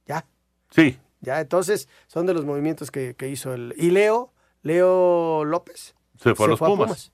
[0.08, 0.26] Ya,
[0.72, 1.40] Sí, ya.
[1.40, 3.76] Entonces, son de los movimientos que, que hizo el.
[3.78, 5.96] Y Leo, Leo López.
[6.20, 7.12] se fue a los fue a Pumas.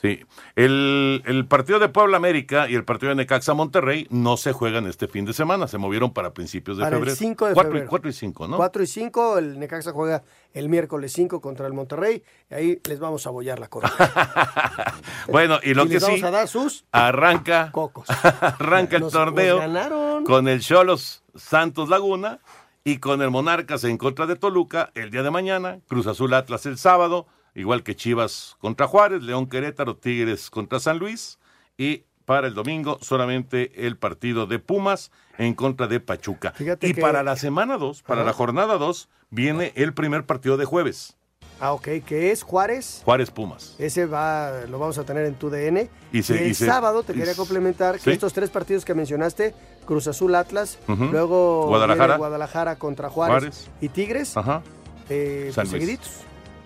[0.00, 0.20] Sí.
[0.56, 4.86] El, el partido de Puebla América y el partido de Necaxa Monterrey no se juegan
[4.86, 5.68] este fin de semana.
[5.68, 7.16] Se movieron para principios de Para el febrero.
[7.16, 7.90] 5 de Cuatro y- febrero.
[7.90, 8.56] cuatro y 5, ¿no?
[8.56, 10.22] 4 y 5, el Necaxa juega
[10.54, 12.22] el miércoles 5 contra el Monterrey.
[12.50, 13.92] Y ahí les vamos a bollar la corona.
[15.28, 18.08] Bueno, y lo Y que les sí, vamos a dar sus arranca, cocos.
[18.40, 20.24] arranca el Nos- torneo nos ganaron.
[20.24, 22.40] con el Cholos Santos Laguna
[22.84, 26.64] y con el Monarcas en contra de Toluca el día de mañana, Cruz Azul Atlas
[26.66, 31.38] el sábado, igual que Chivas contra Juárez, León Querétaro, Tigres contra San Luis
[31.76, 36.52] y para el domingo solamente el partido de Pumas en contra de Pachuca.
[36.52, 40.56] Fíjate y que- para la semana 2, para la jornada 2, viene el primer partido
[40.56, 41.16] de jueves,
[41.62, 43.02] Ah, ok, que es Juárez.
[43.04, 43.74] Juárez Pumas.
[43.78, 45.90] Ese va, lo vamos a tener en tu DN.
[46.10, 48.10] Y se- el y se- sábado te quería complementar que ¿sí?
[48.12, 52.16] estos tres partidos que mencionaste, Cruz Azul Atlas, luego Guadalajara.
[52.16, 53.70] Guadalajara contra Juárez, Juárez.
[53.82, 54.62] y Tigres, Ajá.
[55.10, 55.82] eh, San pues, Luis.
[55.82, 56.10] seguiditos,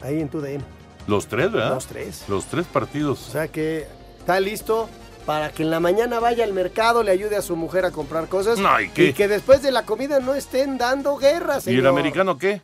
[0.05, 0.63] ahí en tu DN.
[1.07, 1.75] Los tres, ¿verdad?
[1.75, 2.25] Los tres.
[2.29, 3.29] Los tres partidos.
[3.29, 3.87] O sea que
[4.19, 4.89] está listo
[5.27, 8.29] para que en la mañana vaya al mercado, le ayude a su mujer a comprar
[8.29, 9.15] cosas No, ¿y qué?
[9.15, 12.61] que después de la comida no estén dando guerra, ¿Y el americano qué?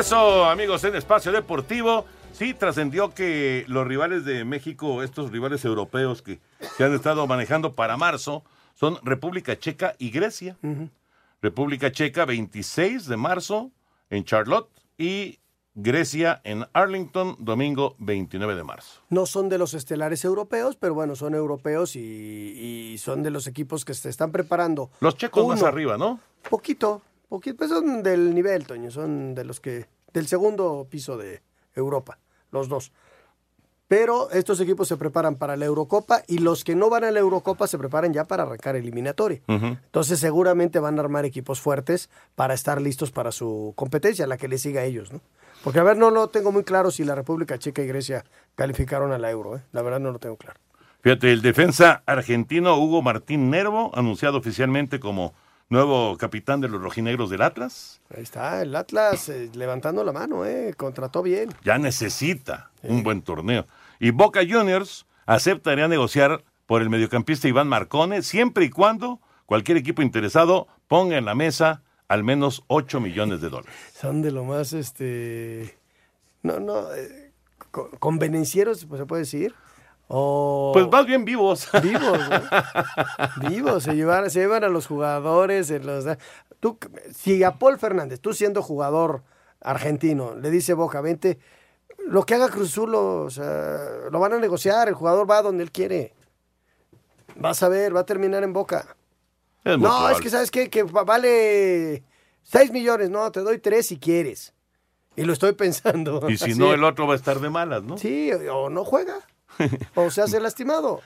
[0.02, 2.06] Regreso, amigos, en Espacio Deportivo.
[2.34, 6.40] Sí, trascendió que los rivales de México, estos rivales europeos que
[6.76, 8.44] se han estado manejando para marzo,
[8.74, 10.58] son República Checa y Grecia.
[11.42, 13.70] República Checa 26 de marzo
[14.10, 15.38] en Charlotte y
[15.76, 19.02] Grecia en Arlington domingo 29 de marzo.
[19.10, 22.00] No son de los estelares europeos, pero bueno, son europeos y,
[22.94, 24.90] y son de los equipos que se están preparando.
[25.00, 25.68] Los checos más Uno.
[25.68, 26.20] arriba, ¿no?
[26.50, 31.42] Poquito, poquito, pues son del nivel, Toño, son de los que, del segundo piso de
[31.74, 32.20] Europa,
[32.52, 32.92] los dos.
[33.88, 37.20] Pero estos equipos se preparan para la Eurocopa y los que no van a la
[37.20, 39.42] Eurocopa se preparan ya para arrancar eliminatoria.
[39.48, 44.48] Entonces seguramente van a armar equipos fuertes para estar listos para su competencia, la que
[44.48, 45.20] les siga a ellos, ¿no?
[45.64, 48.26] Porque a ver, no lo tengo muy claro si la República Checa y Grecia
[48.56, 49.62] calificaron a la Euro, ¿eh?
[49.72, 50.60] La verdad no lo tengo claro.
[51.02, 55.34] Fíjate, el defensa argentino Hugo Martín Nervo, anunciado oficialmente como
[55.72, 60.46] nuevo capitán de los rojinegros del Atlas, Ahí está, el Atlas eh, levantando la mano,
[60.46, 60.74] ¿eh?
[60.78, 61.50] Contrató bien.
[61.64, 63.66] ya necesita un buen torneo.
[64.00, 70.02] Y Boca Juniors aceptaría negociar por el mediocampista Iván Marcone siempre y cuando cualquier equipo
[70.02, 73.74] interesado ponga en la mesa al menos 8 millones de dólares.
[74.00, 75.78] Son de lo más, este,
[76.44, 77.32] no, no, eh,
[77.72, 79.56] co- convenencieros, pues se puede decir,
[80.14, 80.72] O...
[80.74, 81.70] Pues más bien vivos.
[81.82, 83.50] Vivos, ¿no?
[83.50, 83.84] vivos.
[83.84, 85.68] Se llevan, se llevan a los jugadores.
[85.68, 86.06] se los
[86.60, 86.78] Tú,
[87.16, 89.24] si a Paul Fernández, tú siendo jugador
[89.62, 91.40] argentino, le dice Boca, vente,
[92.08, 93.80] lo que haga Cruz Azul, lo, o sea,
[94.12, 94.88] lo van a negociar.
[94.90, 96.14] El jugador va donde él quiere.
[97.36, 98.96] Vas a ver, va a terminar en Boca.
[99.64, 100.16] Es no, probable.
[100.18, 100.70] es que sabes qué?
[100.70, 102.04] que va- vale
[102.44, 103.10] 6 millones.
[103.10, 104.54] No, te doy 3 si quieres.
[105.16, 106.30] Y lo estoy pensando.
[106.30, 106.60] Y si Así.
[106.60, 107.98] no, el otro va a estar de malas, ¿no?
[107.98, 109.16] Sí, o no juega.
[109.96, 111.02] O se hace lastimado.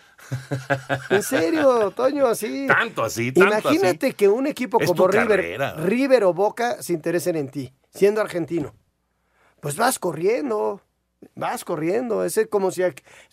[1.09, 2.67] En serio, Toño, así.
[2.67, 4.15] Tanto así, tanto Imagínate así.
[4.15, 5.73] que un equipo Es como River, carrera.
[5.75, 8.73] River o Boca se interesen en ti, siendo argentino.
[9.59, 10.81] Pues vas corriendo,
[11.35, 12.23] vas corriendo.
[12.23, 12.83] Es como si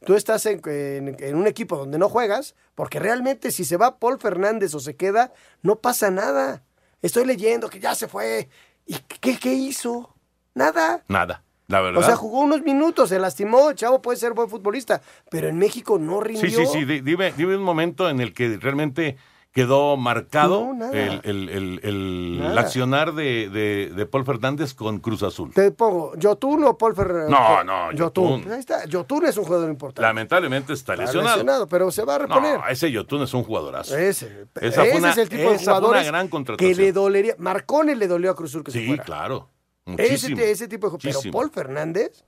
[0.05, 3.99] tú estás en, en- en un equipo donde no juegas, porque realmente si se va
[3.99, 5.33] Paul Fernández o se queda,
[5.63, 6.63] no pasa nada.
[7.03, 8.49] Estoy leyendo que ya se fue.
[8.87, 10.15] ¿Y qué, qué hizo?
[10.55, 11.05] Nada.
[11.09, 11.43] Nada,
[11.73, 12.01] la verdad.
[12.03, 15.01] O sea, jugó unos minutos, se lastimó, el chavo puede ser buen futbolista,
[15.31, 16.49] pero en México no rindió.
[16.49, 16.85] Sí, sí, sí.
[16.85, 19.17] di- Dime, dime un momento en el que realmente
[19.53, 25.53] quedó marcado No, el, el- el- accionar de, de- de Paul Fernández con Cruz Azul.
[25.53, 27.29] Te pongo, ¿Yotun o Paul Fernández?
[27.29, 28.51] No, no, Yotun.
[28.51, 30.03] Ahí está, Yotun es un jugador importante.
[30.03, 31.37] Lamentablemente está Está lesionado.
[31.37, 32.59] lesionado, pero se va a reponer.
[32.61, 33.95] No, ese Yotun es un jugadorazo.
[33.97, 37.35] Ese, Esa fue ese una- es el tipo de gran que le dolería.
[37.39, 39.49] Marcone le dolió a Cruz Azul que se Sí, claro.
[39.87, 40.37] Ese, Muchísimo.
[40.37, 41.31] te- ese tipo de Pero.
[41.33, 42.25] Paul Fernández,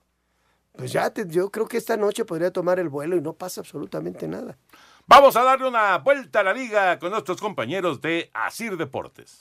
[0.77, 3.61] pues ya te- yo creo que esta noche podría tomar el vuelo y no pasa
[3.61, 4.59] absolutamente nada.
[5.07, 9.37] Vamos a darle una vuelta a la liga con nuestros compañeros de Asir Deportes.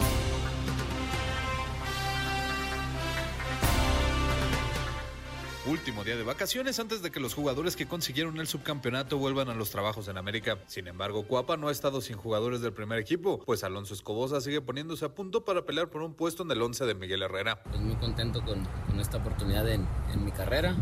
[5.65, 9.53] Último día de vacaciones antes de que los jugadores que consiguieron el subcampeonato vuelvan a
[9.53, 10.57] los trabajos en América.
[10.67, 14.59] Sin embargo, Cuapa no ha estado sin jugadores del primer equipo, pues Alonso Escobosa sigue
[14.59, 17.63] poniéndose a punto para pelear por un puesto en el 11 de Miguel Herrera.
[17.63, 20.75] pues muy contento con, con esta oportunidad en, en mi carrera,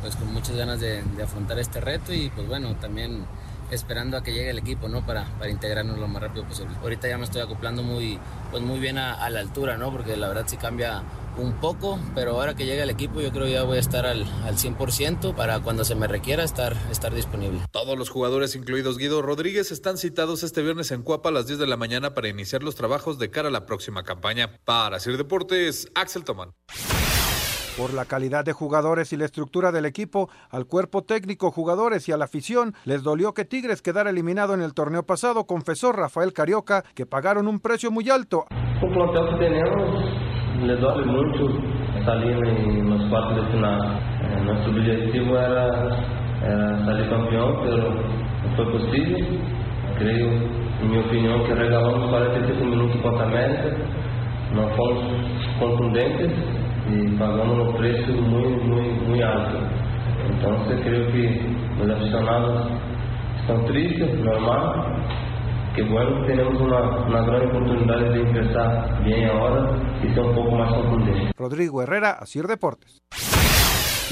[0.00, 3.26] pues con muchas ganas de, de afrontar este reto y pues bueno, también
[3.70, 5.04] esperando a que llegue el equipo, ¿no?
[5.04, 6.74] Para, para integrarnos lo más rápido posible.
[6.80, 8.18] Ahorita ya me estoy acoplando muy,
[8.50, 9.92] pues muy bien a, a la altura, ¿no?
[9.92, 11.02] Porque la verdad sí cambia
[11.36, 14.24] un poco, pero ahora que llegue el equipo yo creo ya voy a estar al,
[14.44, 17.60] al 100% para cuando se me requiera estar, estar disponible.
[17.70, 21.58] Todos los jugadores, incluidos Guido Rodríguez, están citados este viernes en Cuapa a las 10
[21.58, 24.58] de la mañana para iniciar los trabajos de cara a la próxima campaña.
[24.64, 26.52] Para Sir Deportes, Axel Tomán.
[27.76, 32.12] Por la calidad de jugadores y la estructura del equipo, al cuerpo técnico, jugadores y
[32.12, 36.34] a la afición les dolió que Tigres quedara eliminado en el torneo pasado, confesó Rafael
[36.34, 38.40] Carioca, que pagaron un precio muy alto.
[38.40, 40.31] O plantel que tenemos
[40.66, 41.48] le duele mucho
[42.04, 43.80] salir en los cuartos de final.
[44.22, 45.66] Eh, nuestro objetivo era,
[46.44, 49.24] era salir campeón, pero no fue posible.
[49.98, 50.28] Creo,
[50.82, 53.76] en mi opinión, que regalamos 45 minutos contra América.
[54.54, 55.04] No fomos
[55.58, 56.32] contundentes
[56.90, 59.58] y pagamos un precio muy, muy, muy alto.
[60.28, 61.40] Entonces creo que
[61.78, 62.66] los aficionados
[63.40, 64.84] están tristes, normal.
[65.74, 70.70] Que tenemos una, una gran oportunidad de empezar bien ahora y ser un poco más
[70.70, 71.32] contundentes.
[71.36, 73.02] Rodrigo Herrera, Asir Deportes.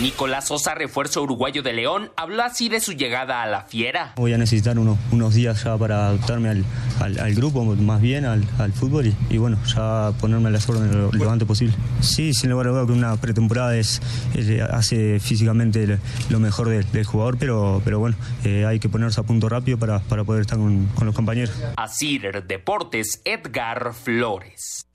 [0.00, 4.14] Nicolás Sosa, refuerzo uruguayo de León, habló así de su llegada a la fiera.
[4.16, 6.64] Voy a necesitar unos, unos días ya para adaptarme al,
[7.00, 10.68] al- al grupo, más bien al, al fútbol y, y bueno, ya ponerme a las
[10.68, 11.74] órdenes lo, lo antes posible.
[12.00, 14.00] Sí, sin lugar a dudas que una pretemporada es,
[14.34, 15.98] es- hace físicamente lo-
[16.30, 19.78] lo mejor del, del jugador, pero, pero bueno, eh, hay que ponerse a punto rápido
[19.78, 21.52] para, para poder estar con, con los compañeros.
[21.76, 24.86] Asir Deportes, Edgar Flores.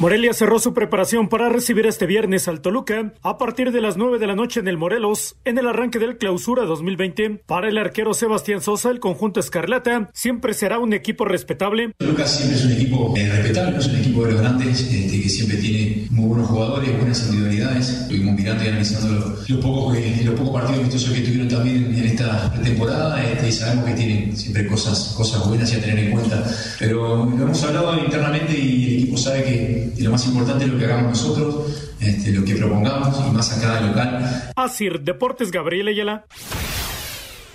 [0.00, 4.18] Morelia cerró su preparación para recibir este viernes al Toluca a partir de las 9
[4.18, 7.42] de la noche en el Morelos, en el arranque del Clausura 2020.
[7.46, 11.92] Para el arquero Sebastián Sosa, el conjunto Escarlata siempre será un equipo respetable.
[12.00, 15.28] Lucas siempre es un equipo eh, respetable, es un equipo de los grandes, este, que
[15.28, 17.88] siempre tiene muy buenos jugadores, buenas individualidades.
[17.88, 22.52] Estuvimos mirando y analizando los lo los pocos partidos amistosos que tuvieron también en esta
[22.52, 26.44] pretemporada este, y sabemos que tienen siempre cosas, cosas buenas y a tener en cuenta.
[26.80, 30.70] Pero lo hemos hablado internamente y el equipo sabe que, que lo más importante es
[30.70, 34.52] lo que hagamos nosotros, este, lo que propongamos y más acá de local.
[34.56, 36.26] Asir Deportes Gabriel Ayala.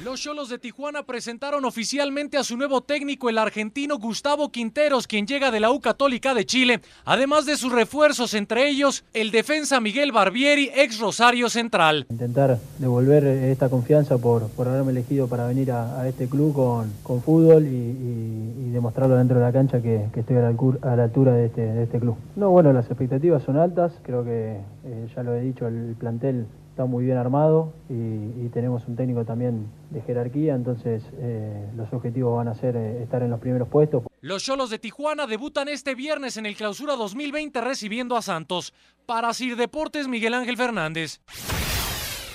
[0.03, 5.27] Los Cholos de Tijuana presentaron oficialmente a su nuevo técnico, el argentino Gustavo Quinteros, quien
[5.27, 9.81] llega de la U Católica de Chile, además de sus refuerzos, entre ellos el defensa
[9.81, 12.05] Miguel Barbieri, ex Rosario Central.
[12.09, 17.21] intentar devolver esta confianza por, por haberme elegido para venir a, este club con, con
[17.21, 21.33] fútbol y, demostrarlo dentro de la cancha que, estoy a la, alcur- a la altura
[21.33, 22.15] de este, de este club.
[22.37, 26.45] No, bueno, las expectativas son altas, creo que eh, ya lo he dicho, el plantel
[26.79, 32.37] está muy bien armado y, tenemos un técnico también de jerarquía, entonces eh, los objetivos
[32.37, 34.03] van a ser eh, estar en los primeros puestos.
[34.21, 38.73] Los Cholos de Tijuana debutan este viernes en el Clausura 2020 recibiendo a Santos.
[39.05, 41.19] Para Sir Deportes, Miguel Ángel Fernández.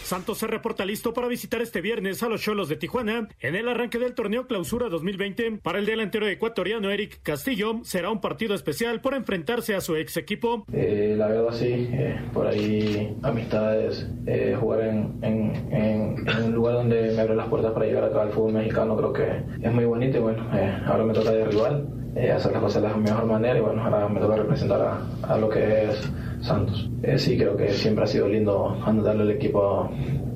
[0.04, 3.66] Santos se reporta listo para visitar este viernes a los Cholos de Tijuana en el
[3.68, 5.60] arranque del torneo Clausura 2020.
[5.62, 10.18] Para el delantero ecuatoriano Eric Castillo será un partido especial por enfrentarse a su ex
[10.18, 10.66] equipo.
[10.74, 17.20] Eh, la verdad sí, eh, por ahí amistades, eh, jugar en, un lugar donde me
[17.22, 20.20] abre las puertas para llegar acá al fútbol mexicano creo que es muy bonito y
[20.20, 20.46] bueno,
[20.86, 21.88] ahora me toca de rival.
[22.14, 25.48] hacer las cosas de la mejor manera y bueno, ahora me toca representar a lo
[25.48, 26.12] que es
[26.44, 26.88] Santos.
[27.02, 29.90] Eh, sí, creo que siempre ha sido lindo anotarle al equipo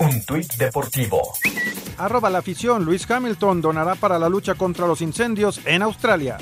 [0.00, 1.34] Un tuit deportivo.
[1.98, 2.84] Arroba la afición.
[2.84, 6.38] Luis Hamilton donará para la lucha contra los incendios en Australia.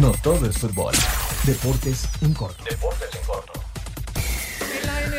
[0.00, 0.94] No todo es fútbol.
[1.44, 2.62] Deportes en corto.
[2.64, 3.65] Deportes en corto.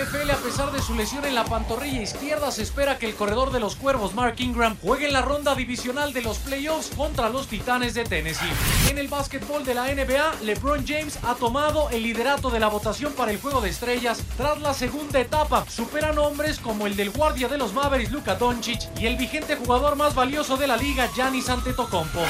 [0.07, 3.59] A pesar de su lesión en la pantorrilla izquierda, se espera que el corredor de
[3.59, 7.93] los Cuervos, Mark Ingram, juegue en la ronda divisional de los playoffs contra los Titanes
[7.93, 8.49] de Tennessee.
[8.89, 13.11] En el básquetbol de la NBA, LeBron James ha tomado el liderato de la votación
[13.11, 15.65] para el Juego de Estrellas tras la segunda etapa.
[15.69, 19.97] Supera nombres como el del guardia de los Mavericks, Luka Doncic, y el vigente jugador
[19.97, 22.21] más valioso de la liga, Giannis Antetokounmpo.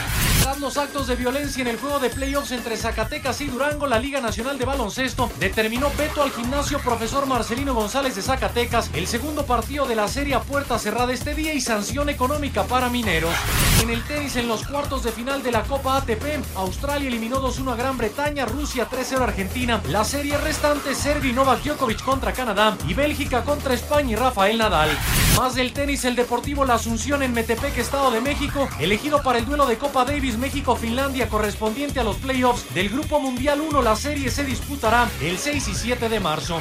[0.41, 3.99] Tras los actos de violencia en el juego de playoffs entre Zacatecas y Durango, la
[3.99, 9.45] Liga Nacional de Baloncesto determinó veto al gimnasio profesor Marcelino González de Zacatecas, el segundo
[9.45, 13.33] partido de la serie a puerta cerrada este día y sanción económica para mineros.
[13.81, 17.73] En el tenis, en los cuartos de final de la Copa ATP, Australia eliminó 2-1
[17.73, 19.81] a Gran Bretaña, Rusia 3-0 a Argentina.
[19.89, 24.57] La serie restante, Serbia y Novak Djokovic contra Canadá y Bélgica contra España y Rafael
[24.57, 24.89] Nadal.
[25.37, 29.45] Más del tenis, el Deportivo La Asunción en Metepec, Estado de México, elegido para el
[29.45, 33.81] duelo de Copa Davis México-Finlandia correspondiente a los playoffs del Grupo Mundial 1.
[33.81, 36.59] La serie se disputará el 6 y 7 de marzo.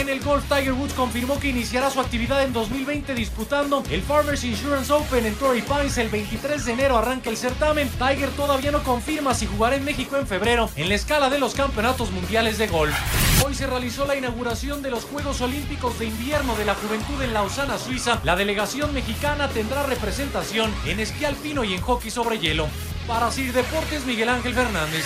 [0.00, 4.92] En el Tiger Woods confirmó que iniciará su actividad en 2020 disputando el Farmers Insurance
[4.92, 5.96] Open en Torrey Pines.
[5.98, 7.88] El 23 de enero arranca el certamen.
[7.90, 11.54] Tiger todavía no confirma si jugará en México en febrero en la escala de los
[11.54, 12.94] campeonatos mundiales de golf.
[13.44, 17.32] Hoy se realizó la inauguración de los Juegos Olímpicos de Invierno de la Juventud en
[17.32, 18.20] Lausana, Suiza.
[18.24, 22.66] La delegación mexicana tendrá representación en esquí alpino y en hockey sobre hielo.
[23.06, 25.04] Para Sir Deportes, Miguel Ángel Fernández.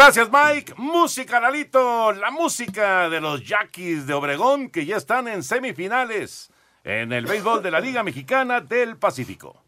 [0.00, 0.74] Gracias, Mike.
[0.76, 2.12] Música, Lalito.
[2.12, 6.52] La música de los Yaquis de Obregón que ya están en semifinales
[6.84, 9.60] en el béisbol de la Liga Mexicana del Pacífico.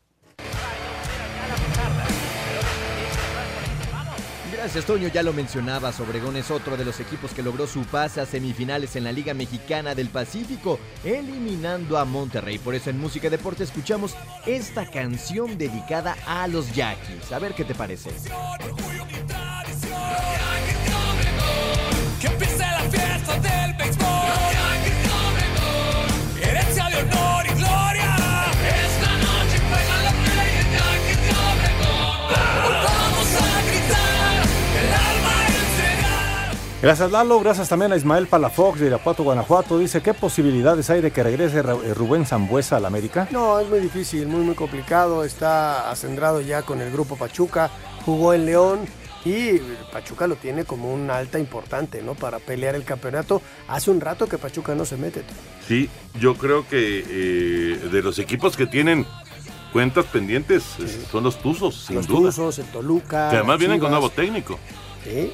[4.61, 4.85] Gracias.
[5.15, 6.01] Ya lo mencionabas.
[6.01, 9.33] Obregón es otro de los equipos que logró su pase a semifinales en la Liga
[9.33, 12.59] Mexicana del Pacífico, eliminando a Monterrey.
[12.59, 17.33] Por eso en Música Deporte escuchamos esta canción dedicada a los Yaquis.
[17.33, 18.11] A ver qué te parece.
[36.83, 39.79] Gracias Lalo, gracias también a Ismael Palafox de Irapuato, Guanajuato.
[39.79, 43.29] Dice, ¿qué posibilidades hay de que regrese eh, Rubén Zambuesa al América?
[43.31, 45.23] No, es muy difícil, muy, muy complicado.
[45.25, 47.71] Está acendrado ya con el grupo Pachuca,
[48.07, 48.81] jugó en León
[49.27, 49.59] y
[49.93, 52.15] Pachuca lo tiene como una alta importante, ¿no?
[52.15, 53.43] Para pelear el campeonato.
[53.69, 55.23] Hace un rato que Pachuca no se mete.
[55.69, 59.07] Sí, yo creo que eh, de los equipos que tienen
[59.75, 60.65] cuentas pendientes
[61.13, 62.31] son los Tuzos, sin Los duda.
[62.31, 63.29] Tuzos, el Toluca.
[63.29, 64.59] que además vienen con nuevo técnico.
[65.05, 65.31] Sí.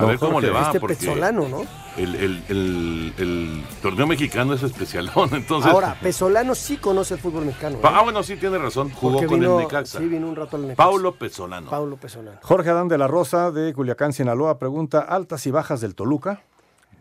[0.00, 0.62] A ver cómo le va.
[0.62, 1.62] Este porque Pesolano, ¿no?
[1.96, 5.70] El, el- el- el torneo mexicano es especialón, entonces...
[5.72, 7.76] Ahora, Pesolano sí conoce el fútbol mexicano.
[7.76, 7.80] ¿eh?
[7.82, 8.90] Ah, bueno, sí, tiene razón.
[8.90, 9.98] Jugó Porque con vino- el Necaxa.
[9.98, 10.76] Sí, vino un rato al Necaxa.
[10.82, 11.70] Paulo Pesolano.
[11.70, 12.38] Paulo Pesolano.
[12.42, 16.42] Jorge Adán de la Rosa de Culiacán, Sinaloa, pregunta, ¿altas y bajas del Toluca?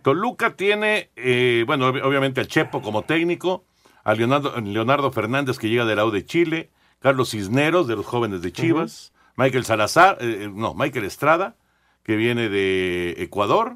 [0.02, 3.64] Toluca tiene, eh, bueno, ob- obviamente al Chepo como técnico,
[4.04, 6.70] a Leonardo, Leonardo Fernández que llega del lado de Chile,
[7.00, 11.56] Carlos Cisneros de los jóvenes de Chivas, Michael Salazar, eh, eh, no, Michael Estrada,
[12.04, 13.76] que viene de Ecuador,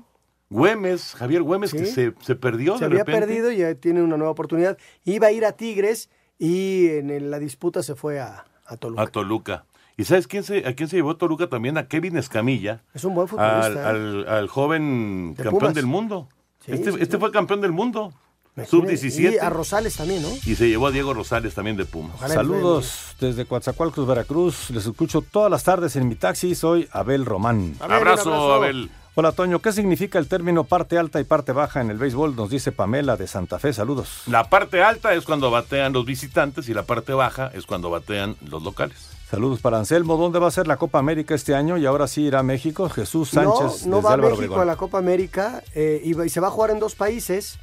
[0.49, 3.21] Güemes, Javier Güemes, que se, se perdió Se de había repente.
[3.27, 4.77] perdido y ya tiene una nueva oportunidad.
[5.03, 9.01] Iba a ir a Tigres y en la disputa se fue a, a Toluca.
[9.01, 9.65] A Toluca.
[9.97, 11.77] ¿Y sabes quién se, a quién se llevó Toluca también?
[11.77, 12.83] A Kevin Escamilla.
[12.93, 13.89] Es un buen futbolista.
[13.89, 15.73] al- al joven De campeón Pumas.
[15.75, 16.29] del mundo.
[16.65, 18.13] Sí, este sí, este fue campeón del mundo.
[18.55, 18.97] Imagínate.
[18.97, 19.33] Sub-17.
[19.33, 20.29] Y a Rosales también, ¿no?
[20.45, 22.19] Y se llevó a Diego Rosales también de Pumas.
[22.19, 24.69] Saludos desde Coatzacoalcos, Veracruz.
[24.69, 26.53] Les escucho todas las tardes en mi taxi.
[26.53, 27.75] Soy Abel Román.
[27.79, 28.91] Abrazo, Abel.
[29.15, 32.35] Hola Toño, ¿qué significa el término parte alta y parte baja en el béisbol?
[32.35, 34.23] Nos dice Pamela de Santa Fe, saludos.
[34.25, 38.35] La parte alta es cuando batean los visitantes y la parte baja es cuando batean
[38.49, 38.97] los locales.
[39.29, 41.77] Saludos para Anselmo, ¿dónde va a ser la Copa América este año?
[41.77, 44.61] Y ahora sí irá a México, Jesús Sánchez no, no desde va a México Obregón.
[44.61, 47.59] a la Copa América eh, y se va a jugar en dos países,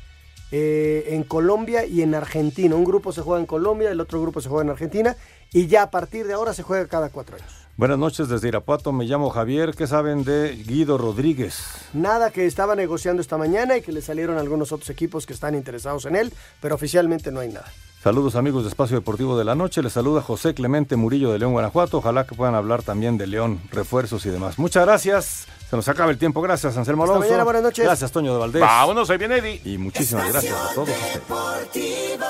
[0.52, 2.74] eh, en Colombia y en Argentina.
[2.74, 5.16] Un grupo se juega en Colombia, el otro grupo se juega en Argentina
[5.52, 7.52] y ya a partir de ahora se juega cada cuatro años.
[7.76, 11.64] Buenas noches desde Irapuato, me llamo Javier, ¿qué saben de Guido Rodríguez?
[11.94, 15.54] Nada que estaba negociando esta mañana y que le salieron algunos otros equipos que están
[15.54, 17.72] interesados en él, pero oficialmente no hay nada.
[18.02, 21.52] Saludos amigos de Espacio Deportivo de la Noche, les saluda José Clemente Murillo de León,
[21.52, 24.58] Guanajuato, ojalá que puedan hablar también de León, refuerzos y demás.
[24.58, 27.28] Muchas gracias, se nos acaba el tiempo, gracias Anselmo Hasta Alonso.
[27.28, 27.84] mañana, buenas noches.
[27.84, 28.62] Gracias Toño de Valdés.
[28.62, 29.60] Vámonos, ahí viene Eddie.
[29.66, 31.14] Y muchísimas gracias a todos ustedes.
[31.14, 32.24] Deportivo.